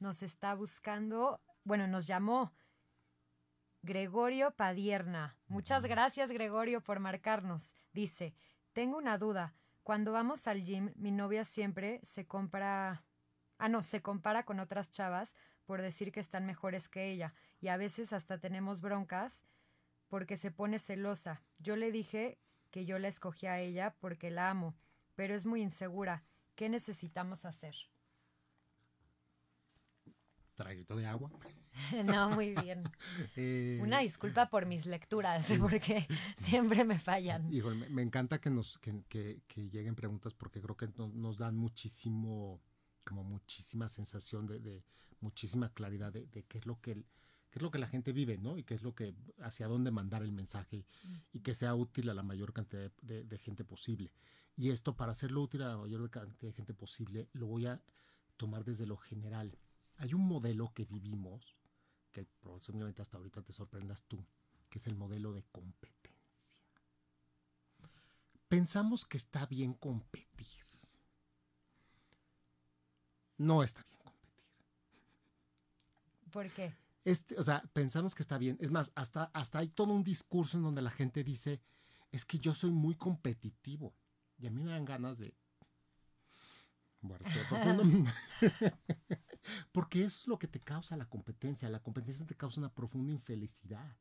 [0.00, 2.52] nos está buscando, bueno, nos llamó
[3.82, 5.38] Gregorio Padierna.
[5.46, 7.76] Muchas gracias, Gregorio, por marcarnos.
[7.92, 8.34] Dice,
[8.72, 9.54] tengo una duda.
[9.84, 13.03] Cuando vamos al gym, mi novia siempre se compra...
[13.58, 17.34] Ah, no, se compara con otras chavas por decir que están mejores que ella.
[17.60, 19.44] Y a veces hasta tenemos broncas
[20.08, 21.42] porque se pone celosa.
[21.58, 22.38] Yo le dije
[22.70, 24.76] que yo la escogí a ella porque la amo,
[25.14, 26.24] pero es muy insegura.
[26.54, 27.74] ¿Qué necesitamos hacer?
[30.54, 31.30] Traguito de agua.
[32.04, 32.84] No, muy bien.
[33.36, 37.52] Eh, Una disculpa por mis lecturas, porque siempre me fallan.
[37.52, 42.60] Híjole, me, encanta que nos que, lleguen preguntas porque creo que nos dan muchísimo,
[43.04, 44.82] como muchísima sensación de,
[45.20, 47.04] muchísima claridad de, qué es lo que
[47.52, 48.58] es lo que la gente vive, ¿no?
[48.58, 50.84] Y qué es lo que, hacia dónde mandar el mensaje
[51.32, 54.10] y que sea útil a la mayor cantidad de, de gente posible.
[54.56, 57.80] Y esto, para hacerlo útil a la mayor cantidad de gente posible, lo voy a
[58.36, 59.56] tomar desde lo general.
[59.98, 61.54] Hay un modelo que vivimos
[62.14, 64.24] que probablemente hasta ahorita te sorprendas tú,
[64.70, 66.14] que es el modelo de competencia.
[68.48, 70.63] Pensamos que está bien competir.
[73.38, 74.34] No está bien competir.
[76.30, 76.74] ¿Por qué?
[77.04, 78.56] Este, o sea, pensamos que está bien.
[78.60, 81.60] Es más, hasta, hasta hay todo un discurso en donde la gente dice,
[82.12, 83.94] es que yo soy muy competitivo.
[84.38, 85.34] Y a mí me dan ganas de...
[87.00, 87.24] Bueno,
[89.72, 91.68] Porque eso es lo que te causa la competencia.
[91.68, 93.94] La competencia te causa una profunda infelicidad.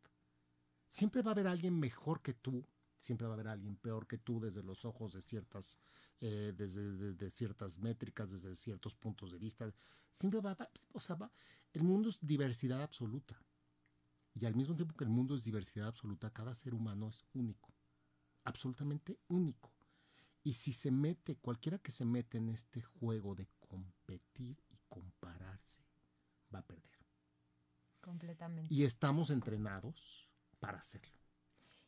[0.88, 2.65] Siempre va a haber alguien mejor que tú,
[3.04, 5.78] siempre va a haber alguien peor que tú desde los ojos de ciertas,
[6.22, 9.72] eh, desde ciertas métricas, desde ciertos puntos de vista.
[10.13, 11.32] Siempre va, a o sea, va,
[11.74, 13.39] el mundo es diversidad absoluta.
[14.34, 17.74] Y al mismo tiempo que el mundo es diversidad absoluta, cada ser humano es único,
[18.44, 19.72] absolutamente único.
[20.44, 24.58] Y si se mete, cualquiera que se mete en este juego de competir
[24.94, 25.82] compararse,
[26.54, 26.84] va a perder.
[28.00, 28.72] Completamente.
[28.72, 31.23] Y estamos entrenados para hacerlo.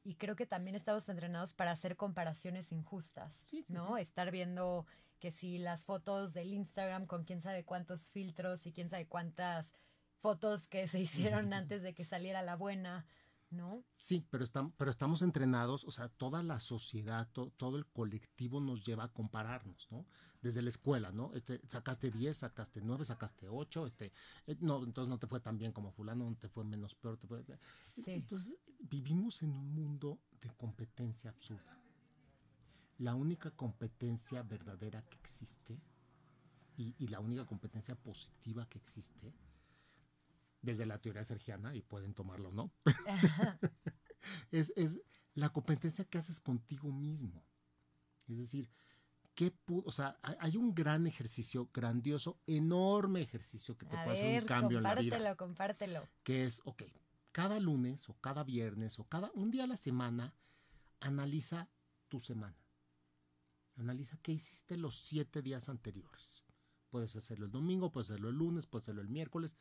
[0.05, 3.97] Y creo que también estamos entrenados para hacer comparaciones injustas, ¿no?
[3.97, 4.85] Estar viendo
[5.19, 9.73] que si las fotos del Instagram con quién sabe cuántos filtros y quién sabe cuántas
[10.19, 13.07] fotos que se hicieron antes de que saliera la buena,
[13.55, 13.83] ¿no?
[13.95, 18.85] Sí, pero, estamos, pero estamos entrenados, o sea, toda la sociedad, todo el colectivo nos
[18.85, 20.05] lleva a compararnos, ¿no?
[20.41, 21.33] Desde la escuela, ¿no?
[21.33, 24.11] Este, sacaste 10, sacaste 9, sacaste 8, este,
[24.47, 27.17] eh, no, entonces no te fue tan bien como fulano, no te fue menos peor.
[27.17, 27.43] Te fue,
[28.05, 31.81] Entonces vivimos en un mundo de competencia absurda.
[32.97, 35.81] la única competencia verdadera que existe
[36.77, 39.33] y, la única competencia positiva que existe
[40.65, 42.73] desde la teoría sergiana, y pueden tomarlo o no,
[44.51, 45.01] es, es,
[45.33, 47.43] la competencia que haces contigo mismo.
[48.27, 48.69] Es decir,
[49.35, 54.47] ¿qué o sea, hay un gran ejercicio, grandioso, enorme ejercicio que te puede hacer un
[54.47, 55.17] cambio en la vida.
[55.35, 56.09] Compártelo, compártelo.
[56.23, 56.83] Que es, ok,
[57.31, 60.33] cada lunes o cada viernes o cada un día a la semana,
[61.01, 61.69] analiza
[62.07, 62.57] tu semana.
[63.77, 66.45] Analiza qué hiciste los siete días anteriores.
[66.89, 69.57] Puedes hacerlo el domingo, puedes hacerlo el lunes, puedes hacerlo el miércoles.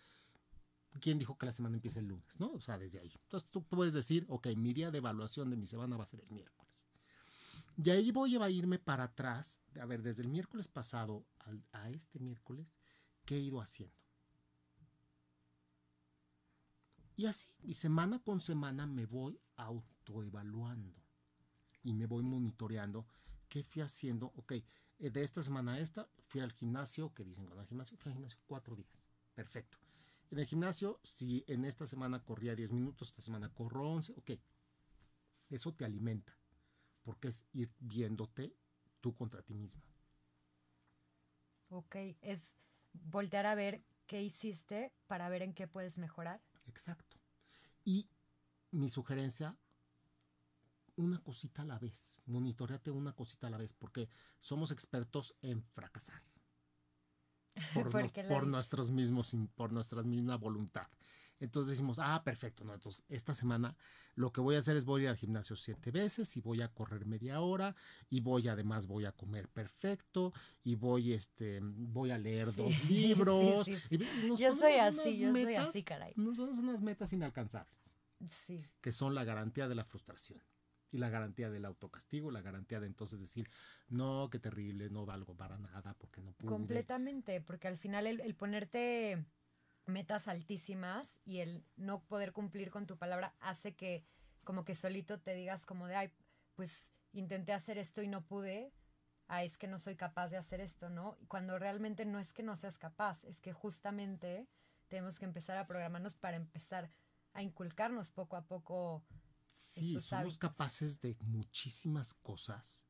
[1.01, 2.39] ¿Quién dijo que la semana empieza el lunes?
[2.39, 2.53] ¿No?
[2.53, 3.13] O sea, desde ahí.
[3.25, 6.21] Entonces tú puedes decir, ok, mi día de evaluación de mi semana va a ser
[6.21, 6.73] el miércoles.
[7.77, 11.27] Y ahí voy a irme para atrás, a ver, desde el miércoles pasado
[11.73, 12.73] a este miércoles,
[13.25, 13.97] ¿qué he ido haciendo?
[17.17, 20.95] Y así, y semana con semana me voy autoevaluando
[21.83, 23.07] y me voy monitoreando
[23.49, 24.33] qué fui haciendo.
[24.37, 27.97] Ok, eh, de esta semana a esta fui al gimnasio, que dicen cuando al gimnasio,
[27.99, 28.91] fui al gimnasio cuatro días.
[29.35, 29.84] Perfecto.
[30.35, 34.33] En el gimnasio, si en esta semana corría 10 minutos, esta semana corro 11, ok.
[35.49, 36.37] Eso te alimenta,
[37.05, 38.53] porque es ir viéndote
[39.01, 39.85] tú contra ti misma.
[41.68, 42.57] Ok, es
[42.94, 46.42] voltear a ver qué hiciste para ver en qué puedes mejorar.
[46.66, 47.16] Exacto.
[47.85, 48.11] Y
[48.73, 49.57] mi sugerencia,
[50.97, 54.09] una cosita a la vez, monitoreate una cosita a la vez, porque
[54.40, 56.25] somos expertos en fracasar.
[58.29, 60.88] Por, nuestros mismos, por nuestra misma voluntad.
[61.40, 62.75] Entonces decimos, ah, perfecto, ¿no?
[62.75, 63.77] Entonces, esta semana
[64.14, 66.62] lo que voy a hacer es voy a ir al gimnasio siete veces y voy
[66.62, 67.75] a correr media hora
[68.09, 73.67] y voy además voy a comer perfecto y voy, este, voy a leer dos libros.
[74.38, 76.12] yo soy así, yo soy así, caray.
[76.17, 77.75] Nos ponemos unas metas inalcanzables.
[78.47, 78.64] Sí.
[78.81, 80.40] Que son la garantía de la frustración
[80.90, 83.51] y la garantía del autocastigo, la garantía de entonces decir,
[83.88, 86.51] no, qué terrible, no valgo para nada porque no pude.
[86.51, 89.25] Completamente, porque al final el, ponerte
[89.87, 94.05] metas altísimas y el no poder cumplir con tu palabra hace que
[94.44, 96.12] como que solito te digas como de, ay,
[96.55, 98.73] pues intenté hacer esto y no pude,
[99.27, 101.18] ay, es que no soy capaz de hacer esto, ¿no?
[101.29, 104.47] Cuando realmente no es que no seas capaz, es que justamente
[104.88, 106.90] tenemos que empezar a programarnos para empezar
[107.33, 109.03] a inculcarnos poco a poco
[109.55, 112.85] Sí, somos capaces de muchísimas cosas.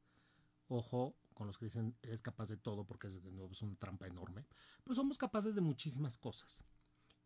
[0.69, 4.47] Ojo con los que dicen eres capaz de todo porque es, es una trampa enorme.
[4.83, 6.63] Pero somos capaces de muchísimas cosas.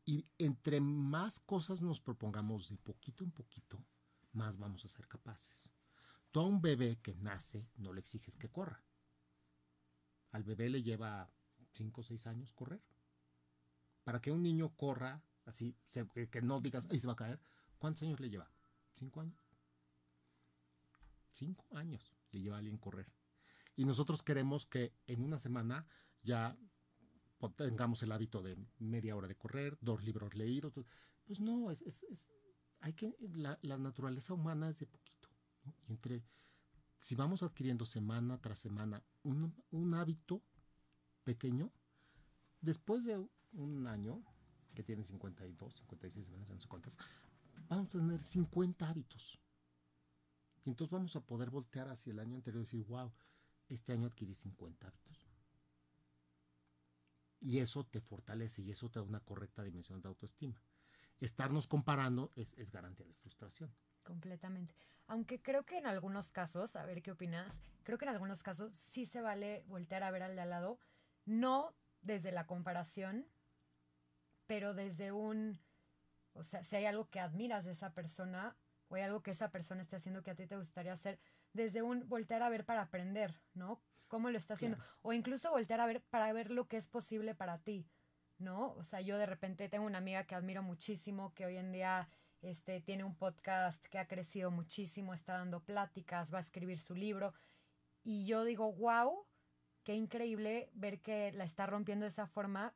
[0.05, 3.85] Y entre más cosas nos propongamos de poquito en poquito,
[4.33, 5.71] más vamos a ser capaces.
[6.33, 8.83] Tú a un bebé que nace no le exiges que corra.
[10.33, 11.31] Al bebé le lleva
[11.73, 12.83] 5 o 6 años correr.
[14.03, 15.77] Para que un niño corra así,
[16.31, 17.41] que no digas, ahí se va a caer,
[17.79, 18.51] ¿cuántos años le lleva?
[18.99, 19.39] Cinco años.
[21.31, 23.13] Cinco años le lleva a alguien correr.
[23.77, 25.87] Y nosotros queremos que en una semana
[26.23, 26.59] ya
[27.57, 30.73] tengamos el hábito de media hora de correr, dos libros leídos.
[31.25, 31.85] Pues no, es,
[32.81, 35.29] hay que, la, naturaleza humana es de poquito.
[35.87, 36.25] Y entre,
[36.99, 40.43] si vamos adquiriendo semana tras semana un, hábito
[41.23, 41.71] pequeño,
[42.61, 44.25] después de un año,
[44.75, 46.97] que tiene 52, 56 semanas, no sé cuántas,
[47.69, 49.39] vamos a tener 50 hábitos.
[50.65, 53.13] Y entonces vamos a poder voltear hacia el año anterior y decir, wow,
[53.69, 55.29] este año adquirí 50 hábitos.
[57.41, 60.61] Y eso te fortalece y eso te da una correcta dimensión de autoestima.
[61.21, 63.75] Estarnos comparando es, garantía de frustración.
[64.03, 64.75] Completamente.
[65.07, 68.75] Aunque creo que en algunos casos, a ver qué opinas, creo que en algunos casos
[68.75, 70.79] sí se vale voltear a ver al de al lado,
[71.25, 73.27] no desde la comparación,
[74.47, 75.59] pero desde un
[76.39, 78.57] o sea, si hay algo que admiras de esa persona
[78.89, 81.19] o hay algo que esa persona esté haciendo que a ti te gustaría hacer,
[81.53, 83.81] desde un voltear a ver para aprender, ¿no?
[84.09, 84.79] ¿Cómo lo está haciendo?
[85.03, 87.87] O incluso voltear a ver para ver lo que es posible para ti,
[88.39, 88.73] ¿no?
[88.75, 92.09] O sea, yo de repente tengo una amiga que admiro muchísimo, que hoy en día
[92.41, 96.95] este, tiene un podcast que ha crecido muchísimo, está dando pláticas, va a escribir su
[96.95, 97.35] libro.
[98.03, 99.27] Y yo digo, wow,
[99.85, 102.75] qué increíble ver que la está rompiendo de esa forma,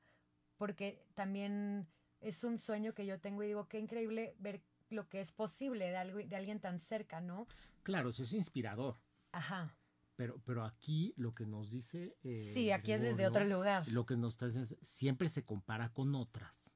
[0.56, 1.88] porque también
[2.22, 5.86] es un sueño que yo tengo y digo, qué increíble ver lo que es posible
[5.86, 7.46] de, algo, de alguien tan cerca, ¿no?
[7.82, 8.96] Claro, eso es inspirador.
[9.32, 9.76] Ajá.
[10.16, 12.16] Pero, pero aquí lo que nos dice...
[12.22, 13.88] Eh, sí, aquí es desde otro lugar.
[13.88, 16.70] Lo que nos dice es, siempre se compara con otras,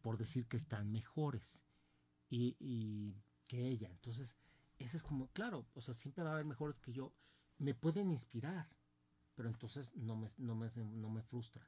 [0.00, 1.66] por decir que están mejores
[2.30, 3.90] y, y que ella.
[3.90, 4.36] Entonces,
[4.78, 7.12] ese es como, claro, o sea, siempre va a haber mejores que yo.
[7.58, 8.68] Me pueden inspirar,
[9.34, 11.66] pero entonces no me, no me, no me frustran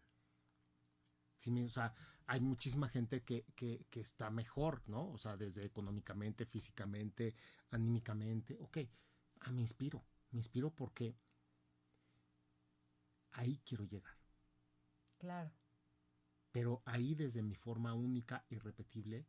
[1.64, 1.94] o sea,
[2.26, 5.10] hay muchísima gente que, que, que, está mejor, ¿no?
[5.12, 7.34] O sea, desde económicamente, físicamente,
[7.70, 8.56] anímicamente.
[8.60, 8.78] Ok,
[9.40, 10.04] ah, me inspiro.
[10.30, 11.16] Me inspiro porque
[13.32, 14.16] ahí quiero llegar.
[15.18, 15.52] Claro.
[16.50, 19.26] Pero ahí desde mi forma única, irrepetible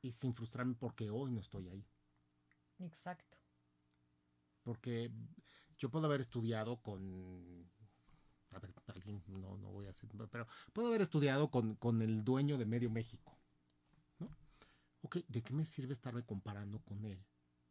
[0.00, 1.86] y sin frustrarme porque hoy no estoy ahí.
[2.78, 3.38] Exacto.
[4.62, 5.10] Porque
[5.76, 7.68] yo puedo haber estudiado con
[8.58, 12.58] ver, alguien, no, no voy a hacer, pero puedo haber estudiado con, con, el dueño
[12.58, 13.38] de Medio México,
[14.18, 14.30] ¿no?
[15.02, 17.24] Ok, ¿de qué me sirve estarme comparando con él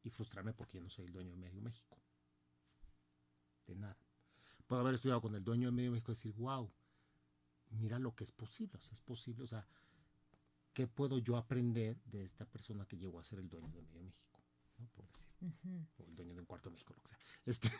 [0.04, 1.98] y frustrarme porque yo no soy el dueño de Medio México?
[3.66, 3.98] De nada.
[4.66, 6.72] Puedo haber estudiado con el dueño de Medio México y decir, wow,
[7.72, 9.68] mira lo que es posible, o sea, es posible, o sea,
[10.74, 14.04] ¿qué puedo yo aprender de esta persona que llegó a ser el dueño de Medio
[14.04, 14.37] México?
[14.78, 14.88] ¿No?
[14.90, 15.28] Por decir,
[15.98, 17.20] o el dueño de un cuarto de México, lo que sea.
[17.46, 17.72] Este,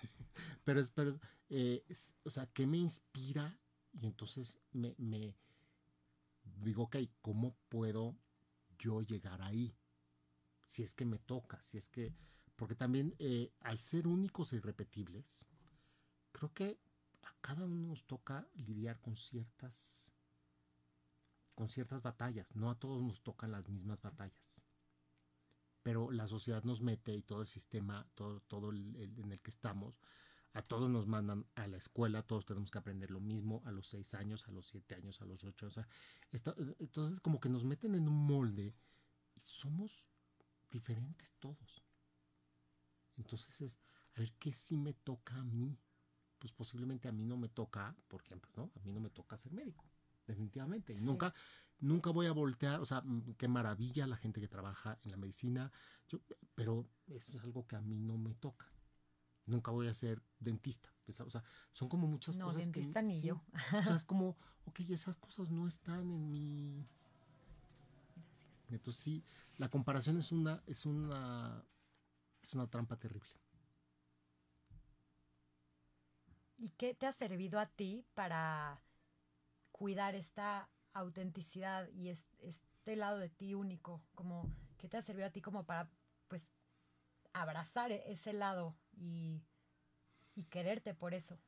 [0.64, 1.12] pero es, pero
[1.50, 1.84] eh,
[2.24, 3.60] o sea, ¿qué me inspira?
[3.92, 5.36] Y entonces me, me
[6.62, 8.16] digo, ok, ¿cómo puedo
[8.78, 9.76] yo llegar ahí?
[10.68, 12.14] Si es que me toca, si es que,
[12.56, 15.48] porque también eh, al ser únicos e irrepetibles,
[16.32, 16.80] creo que
[17.24, 20.08] a cada uno nos toca lidiar con ciertas
[21.56, 24.57] con ciertas batallas, no a todos nos tocan las mismas batallas.
[25.88, 29.50] Pero la sociedad nos mete y todo el sistema, todo, todo el, en el que
[29.50, 30.02] estamos,
[30.52, 33.88] a todos nos mandan a la escuela, todos tenemos que aprender lo mismo a los
[33.88, 35.68] seis años, a los siete años, a los ocho.
[35.68, 35.88] O sea,
[36.80, 38.76] entonces como que nos meten en un molde
[39.34, 40.10] y somos
[40.70, 41.86] diferentes todos.
[43.16, 43.78] Entonces es,
[44.14, 45.80] a ver, ¿qué sí me toca a mí?
[46.38, 48.74] Pues posiblemente a mí no me toca, por ejemplo, ¿no?
[48.76, 49.86] A mí no me toca ser médico,
[50.26, 50.92] definitivamente.
[50.92, 51.34] Y nunca,
[51.80, 55.18] nunca voy a voltear, o sea, mm, qué maravilla la gente que trabaja en la
[55.18, 55.72] medicina,
[56.08, 56.20] yo,
[56.56, 58.72] pero eso es algo que a mí no me toca
[59.48, 60.94] nunca voy a ser dentista.
[61.08, 62.60] O sea, son como muchas no, cosas.
[62.60, 63.42] No, dentista ni yo.
[63.54, 66.86] O sea, es como, ok, esas cosas no están en mi.
[68.16, 68.74] Gracias.
[68.74, 69.24] Entonces sí,
[69.58, 71.64] la comparación es una, es una,
[72.44, 73.30] es una trampa terrible.
[76.58, 78.82] ¿Y qué te ha servido a ti para
[79.72, 80.70] cuidar esta
[81.00, 84.02] autenticidad y este lado de ti único?
[84.16, 85.90] Como, ¿Qué te ha servido a ti como para,
[86.28, 86.54] pues,
[87.34, 89.42] abrazar e-, ese lado y,
[90.50, 91.40] quererte por eso.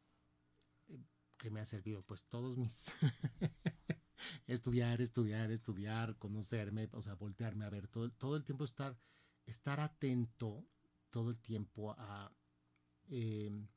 [1.37, 2.01] ¿Qué me ha servido?
[2.01, 2.91] Pues todos mis...
[4.47, 8.97] estudiar, estudiar, estudiar, conocerme, o sea, voltearme a ver, todo, todo el tiempo estar,
[9.45, 10.65] estar atento
[11.09, 12.31] todo el tiempo a...
[13.09, 13.67] Em,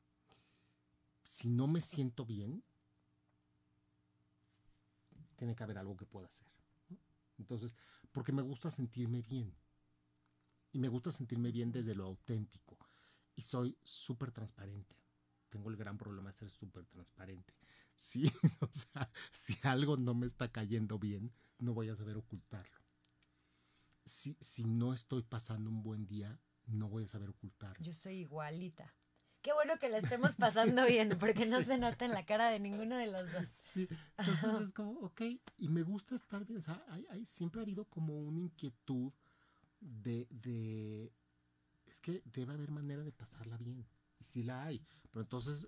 [1.23, 2.63] si no me siento bien,
[5.43, 6.47] tiene que haber algo que pueda hacer.
[7.37, 7.75] Entonces,
[8.13, 9.53] porque me gusta sentirme bien.
[10.71, 12.79] Y me gusta sentirme bien desde lo auténtico.
[13.35, 14.95] Y soy súper transparente.
[15.49, 17.53] Tengo el gran problema de ser súper transparente.
[17.95, 18.25] Sí,
[19.31, 22.81] si algo no me está cayendo bien, no voy a saber ocultarlo.
[24.03, 27.85] Si, si no estoy pasando un buen día, no voy a saber ocultarlo.
[27.85, 28.93] Yo soy igualita.
[29.43, 32.59] Qué bueno que la estemos pasando bien, porque no se nota en la cara de
[32.59, 33.45] ninguno de los dos.
[33.73, 35.21] Sí, entonces es como, ok,
[35.57, 36.59] y me gusta estar bien.
[36.59, 39.11] O sea, hay, siempre ha habido como una inquietud
[39.81, 41.11] de, de,
[41.85, 43.85] es que debe haber manera de pasarla bien.
[44.19, 44.81] Y sí la hay.
[45.11, 45.67] Pero entonces,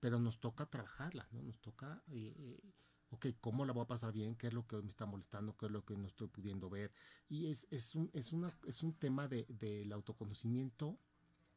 [0.00, 1.42] pero nos toca trabajarla, ¿no?
[1.42, 2.72] Nos toca, eh, eh,
[3.10, 4.34] ok, ¿cómo la voy a pasar bien?
[4.34, 5.56] ¿Qué es lo que me está molestando?
[5.58, 6.90] ¿Qué es lo que no estoy pudiendo ver?
[7.28, 10.96] Y es, es, un, es, una, es un tema de, del autoconocimiento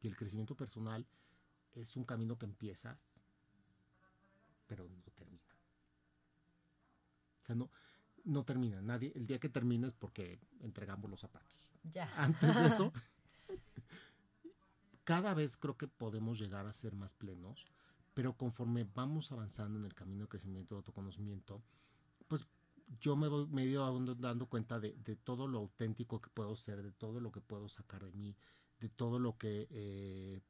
[0.02, 1.06] y el crecimiento personal.
[1.74, 2.98] Es un camino que empiezas,
[4.66, 5.42] pero no termina.
[7.42, 7.70] O sea, no,
[8.24, 8.80] no termina.
[8.80, 11.70] Nadie, el día que termina es porque entregamos los zapatos.
[11.92, 12.08] Ya.
[12.16, 12.92] Antes de eso,
[15.04, 17.66] cada vez creo que podemos llegar a ser más plenos,
[18.14, 21.62] pero conforme vamos avanzando en el camino de crecimiento de autoconocimiento,
[22.28, 22.46] pues
[23.00, 23.84] yo me voy medio
[24.18, 28.04] dando cuenta de, todo lo auténtico que puedo ser, de todo lo que puedo sacar
[28.04, 28.36] de mí,
[28.80, 30.40] de todo lo que eh,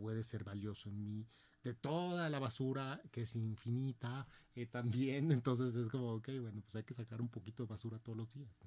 [0.00, 1.28] puede ser valioso en mí,
[1.62, 5.30] de toda la basura que es infinita eh, también.
[5.44, 8.32] Entonces es como, ok, bueno, pues hay que sacar un poquito de basura todos los
[8.32, 8.62] días.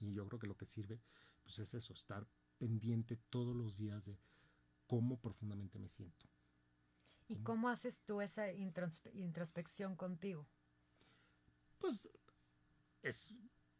[0.00, 1.00] Y yo creo que lo que sirve,
[1.44, 2.26] pues es eso, estar
[2.58, 4.18] pendiente todos los días de
[4.88, 6.26] cómo profundamente me siento.
[7.28, 10.48] ¿Y cómo haces tú esa introspección contigo?
[11.78, 12.08] Pues
[13.02, 13.32] es,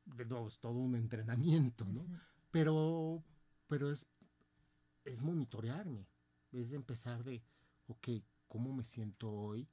[0.05, 2.07] de nuevo, es todo un entrenamiento, ¿no?
[2.53, 3.25] Pero,
[3.67, 4.07] pero es,
[5.09, 6.07] es monitorearme,
[6.53, 7.43] es empezar de,
[7.87, 8.09] ok,
[8.47, 9.69] ¿cómo me siento hoy?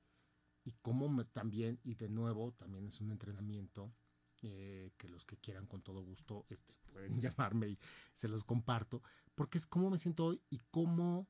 [0.64, 3.94] Y cómo me, también, y de nuevo, también es un entrenamiento,
[4.42, 7.80] eh, que los que quieran con todo gusto este, pueden llamarme y
[8.14, 9.02] se los comparto,
[9.34, 11.28] porque es cómo me siento hoy y cómo,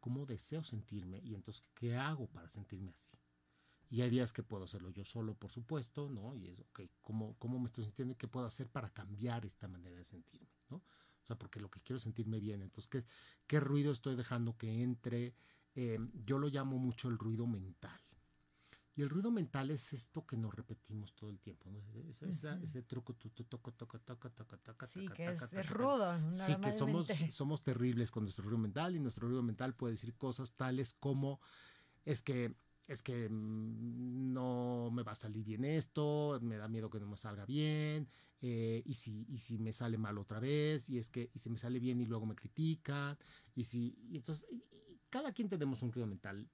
[0.00, 3.18] cómo deseo sentirme y entonces qué hago para sentirme así.
[3.90, 6.34] Y hay días que puedo hacerlo yo solo, por supuesto, ¿no?
[6.34, 9.68] Y es, ok, ¿cómo, cómo me estoy sintiendo y qué puedo hacer para cambiar esta
[9.68, 10.82] manera de sentirme, ¿no?
[11.24, 12.60] O sea, porque lo que quiero es sentirme bien.
[12.60, 13.02] Entonces, ¿qué,
[13.46, 15.34] qué ruido estoy dejando que entre?
[15.74, 17.98] Eh, yo lo llamo mucho el ruido mental.
[18.96, 21.80] Y el ruido mental es esto que nos repetimos todo el tiempo, ¿no?
[22.08, 26.16] Ese, truco, tu, toco, toco, toco, toco, toco, Sí, que es, rudo.
[26.30, 30.14] Sí, que somos, somos terribles con nuestro ruido mental y nuestro ruido mental puede decir
[30.14, 31.40] cosas tales como
[32.04, 32.54] es que
[32.86, 37.06] es que mm, no me va a salir bien esto, me da miedo que no
[37.06, 38.08] me salga bien,
[38.40, 41.50] eh, y, si, y si me sale mal otra vez, y es que y si
[41.50, 43.18] me sale bien y luego me critica,
[43.54, 44.46] y si, entonces,
[45.10, 46.48] cada quien tenemos un ruido mental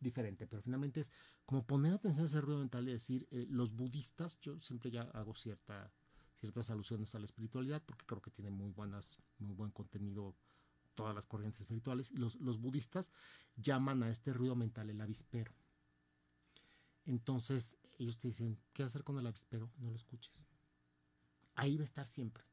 [0.00, 1.12] diferente, pero finalmente es
[1.46, 5.02] como poner atención a ese ruido mental y decir, eh, los budistas, yo siempre ya
[5.02, 5.92] hago cierta,
[6.34, 10.34] ciertas alusiones a la espiritualidad porque creo que tiene muy, buenas, muy buen contenido
[10.94, 13.10] todas las corrientes espirituales, y los, los budistas
[13.56, 15.52] llaman a este ruido mental el avispero.
[17.04, 19.70] Entonces ellos te dicen, ¿qué hacer con el avispero?
[19.78, 20.32] No lo escuches.
[21.54, 22.44] Ahí va a estar siempre.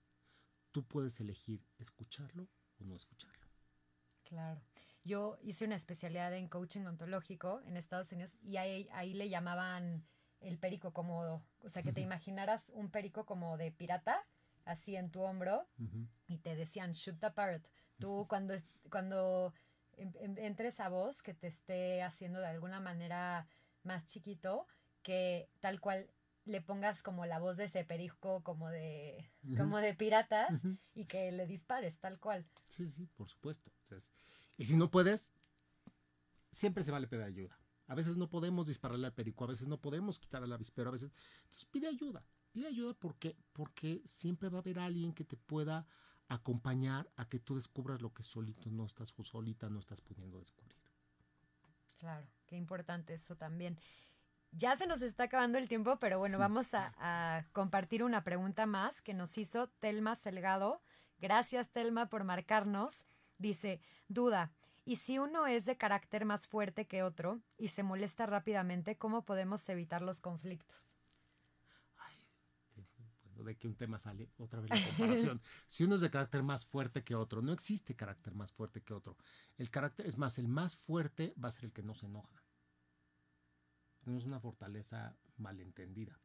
[0.71, 2.47] Tú puedes elegir escucharlo
[2.79, 3.47] o no escucharlo.
[4.23, 4.61] Claro.
[5.03, 10.05] Yo hice una especialidad en coaching ontológico en Estados Unidos y ahí, ahí le llamaban
[10.41, 14.25] el perico como, o sea, que te imaginaras un perico como de pirata,
[14.65, 15.67] así en tu hombro,
[16.27, 17.67] y te decían, shoot the parrot.
[17.99, 18.55] Tú cuando,
[18.89, 19.53] cuando
[19.97, 23.47] entres a voz que te esté haciendo de alguna manera
[23.83, 24.65] más chiquito,
[25.03, 26.09] que tal cual
[26.45, 30.61] le pongas como la voz de ese perico como de, como de piratas
[30.95, 32.45] y que le dispares tal cual.
[32.67, 33.71] Sí, sí, por supuesto.
[34.57, 35.31] Y si no puedes,
[36.51, 37.59] siempre se vale pedir ayuda.
[37.87, 40.93] A veces no podemos dispararle al perico, a veces no podemos quitar al avispero, a
[40.93, 41.11] veces.
[41.43, 42.23] Entonces pide ayuda.
[42.51, 45.87] Pide ayuda porque, porque siempre va a haber alguien que te pueda
[46.29, 50.77] acompañar a que tú descubras lo que solito no estás, solita no estás pudiendo descubrir.
[51.97, 53.77] Claro, qué importante eso también.
[54.51, 58.65] Ya se nos está acabando el tiempo, pero bueno, vamos a, a, compartir una pregunta
[58.65, 60.81] más que nos hizo Telma Selgado.
[61.19, 63.05] Gracias, Telma, por marcarnos.
[63.37, 64.51] Dice, duda,
[64.85, 69.23] ¿y si uno es de carácter más fuerte que otro y se molesta rápidamente, cómo
[69.23, 70.98] podemos evitar los conflictos?
[73.43, 75.41] De que un tema sale otra vez la comparación.
[75.69, 78.93] si uno es de carácter más fuerte que otro, no existe carácter más fuerte que
[78.93, 79.17] otro.
[79.57, 82.43] El carácter, es más, el más fuerte va a ser el que no se enoja.
[84.01, 86.19] Tenemos una fortaleza malentendida.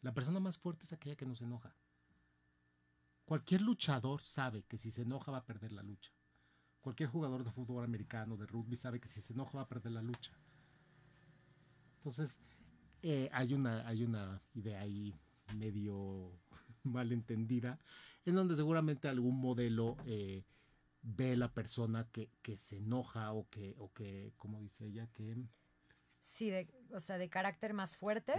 [0.00, 1.76] La persona más fuerte es aquella que no se enoja.
[3.24, 6.12] Cualquier luchador sabe que si se enoja va a perder la lucha.
[6.80, 9.92] Cualquier jugador de fútbol americano, de rugby, sabe que si se enoja va a perder
[9.92, 10.32] la lucha.
[11.96, 12.38] Entonces,
[13.00, 15.18] eh, hay, una, hay una idea ahí
[15.56, 16.38] medio
[16.92, 17.78] malentendida,
[18.24, 20.44] en donde seguramente algún modelo eh,
[21.02, 25.36] ve la persona que, que, se enoja o que, o que, como dice ella, que...
[26.20, 28.32] Sí, de, o sea, de carácter más fuerte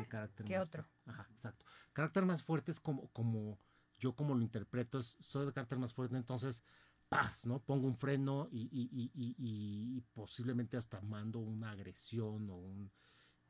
[0.47, 0.87] que otro.
[1.05, 1.65] Ajá, exacto.
[1.93, 3.59] Carácter más fuerte es como, como
[3.99, 6.63] yo como lo interpreto, es, soy de carácter más fuerte, entonces
[7.09, 7.59] paz, ¿no?
[7.59, 12.91] Pongo un freno y, y, posiblemente hasta mando una agresión o un...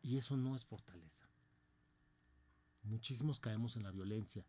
[0.02, 1.28] Y eso no es fortaleza.
[2.84, 4.46] Muchísimos caemos en la violencia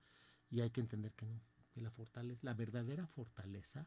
[0.50, 1.40] y hay que entender que no,
[1.72, 3.86] que la fortaleza, la verdadera fortaleza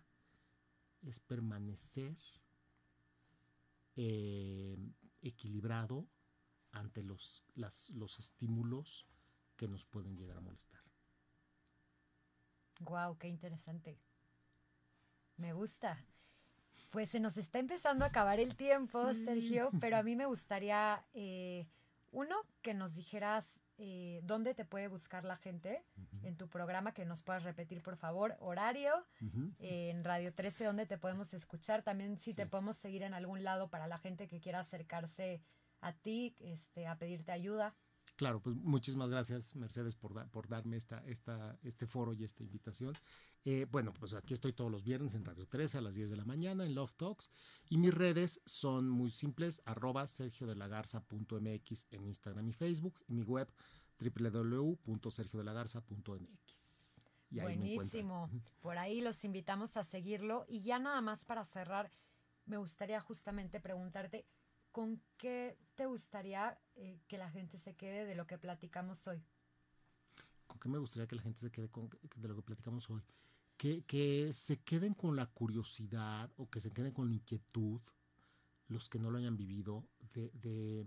[1.01, 2.17] es permanecer
[3.95, 4.77] eh,
[5.21, 6.07] equilibrado
[6.71, 9.07] ante los, los estímulos
[9.55, 10.79] que nos pueden llegar a molestar.
[12.81, 13.97] Wow, qué interesante.
[15.37, 15.97] Me gusta.
[16.91, 21.05] Pues se nos está empezando a acabar el tiempo, Sergio, pero a mí me gustaría,
[21.13, 21.67] eh,
[22.11, 25.85] uno, que nos dijeras eh, dónde te puede buscar la gente
[26.23, 28.91] en tu programa, que nos puedas repetir, por favor, horario,
[29.59, 33.45] eh, en Radio 13, dónde te podemos escuchar, también si te podemos seguir en algún
[33.45, 35.41] lado para la gente que quiera acercarse
[35.79, 37.73] a ti, este, a pedirte ayuda.
[38.19, 42.93] Claro, pues muchísimas gracias, Mercedes, por, por darme esta, esta, este foro y esta invitación.
[43.45, 46.17] Eh, bueno, pues aquí estoy todos los viernes en Radio 13 a las 10 de
[46.17, 47.31] la mañana en Love Talks.
[47.69, 52.99] Y mis redes son muy simples, arroba sergiodelagarza.mx en Instagram y Facebook.
[53.07, 53.49] Y mi web
[54.01, 56.99] www.sergiodelagarza.mx.
[57.29, 58.29] Buenísimo.
[58.59, 60.45] Por ahí los invitamos a seguirlo.
[60.49, 61.89] Y ya nada más para cerrar,
[62.45, 64.25] me gustaría justamente preguntarte,
[64.71, 69.23] ¿con qué te gustaría eh, que la gente se quede de lo que platicamos hoy?
[70.47, 73.01] ¿Con qué me gustaría que la gente se quede con, de lo que platicamos hoy?
[73.57, 77.81] Que, que, se queden con la curiosidad o que se queden con la inquietud,
[78.67, 80.85] los que no lo hayan vivido, de, de,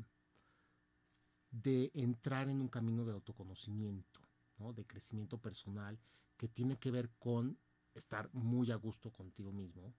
[1.50, 4.20] de entrar en un camino de autoconocimiento,
[4.58, 4.72] ¿no?
[4.72, 5.98] de crecimiento personal,
[6.38, 7.58] que tiene que ver con
[7.94, 9.94] estar muy a gusto contigo mismo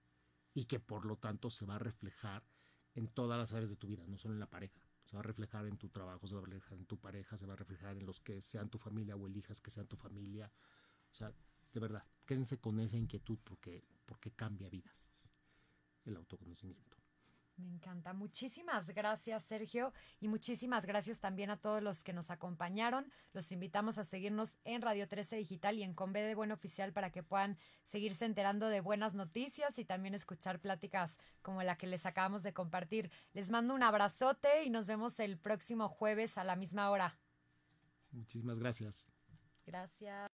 [0.54, 2.44] y que por lo tanto se va a reflejar
[2.96, 4.80] en todas las áreas de tu vida, no solo en la pareja.
[5.04, 7.46] Se va a reflejar en tu trabajo, se va a reflejar en tu pareja, se
[7.46, 10.52] va a reflejar en los que sean tu familia o elijas que sean tu familia.
[11.12, 11.34] O sea,
[11.74, 15.30] de verdad, quédense con esa inquietud porque, porque cambia vidas
[16.06, 17.03] el autoconocimiento.
[17.56, 18.14] Me encanta.
[18.14, 19.94] Muchísimas gracias, Sergio.
[20.20, 23.12] Y muchísimas gracias también a todos los que nos acompañaron.
[23.32, 27.12] Los invitamos a seguirnos en Radio 13 Digital y en Conve de Buen Oficial para
[27.12, 32.06] que puedan seguirse enterando de buenas noticias y también escuchar pláticas como la que les
[32.08, 33.12] acabamos de compartir.
[33.34, 37.20] Les mando un abrazote y nos vemos el próximo jueves a la misma hora.
[38.12, 39.08] Muchísimas gracias.
[39.66, 40.33] Gracias.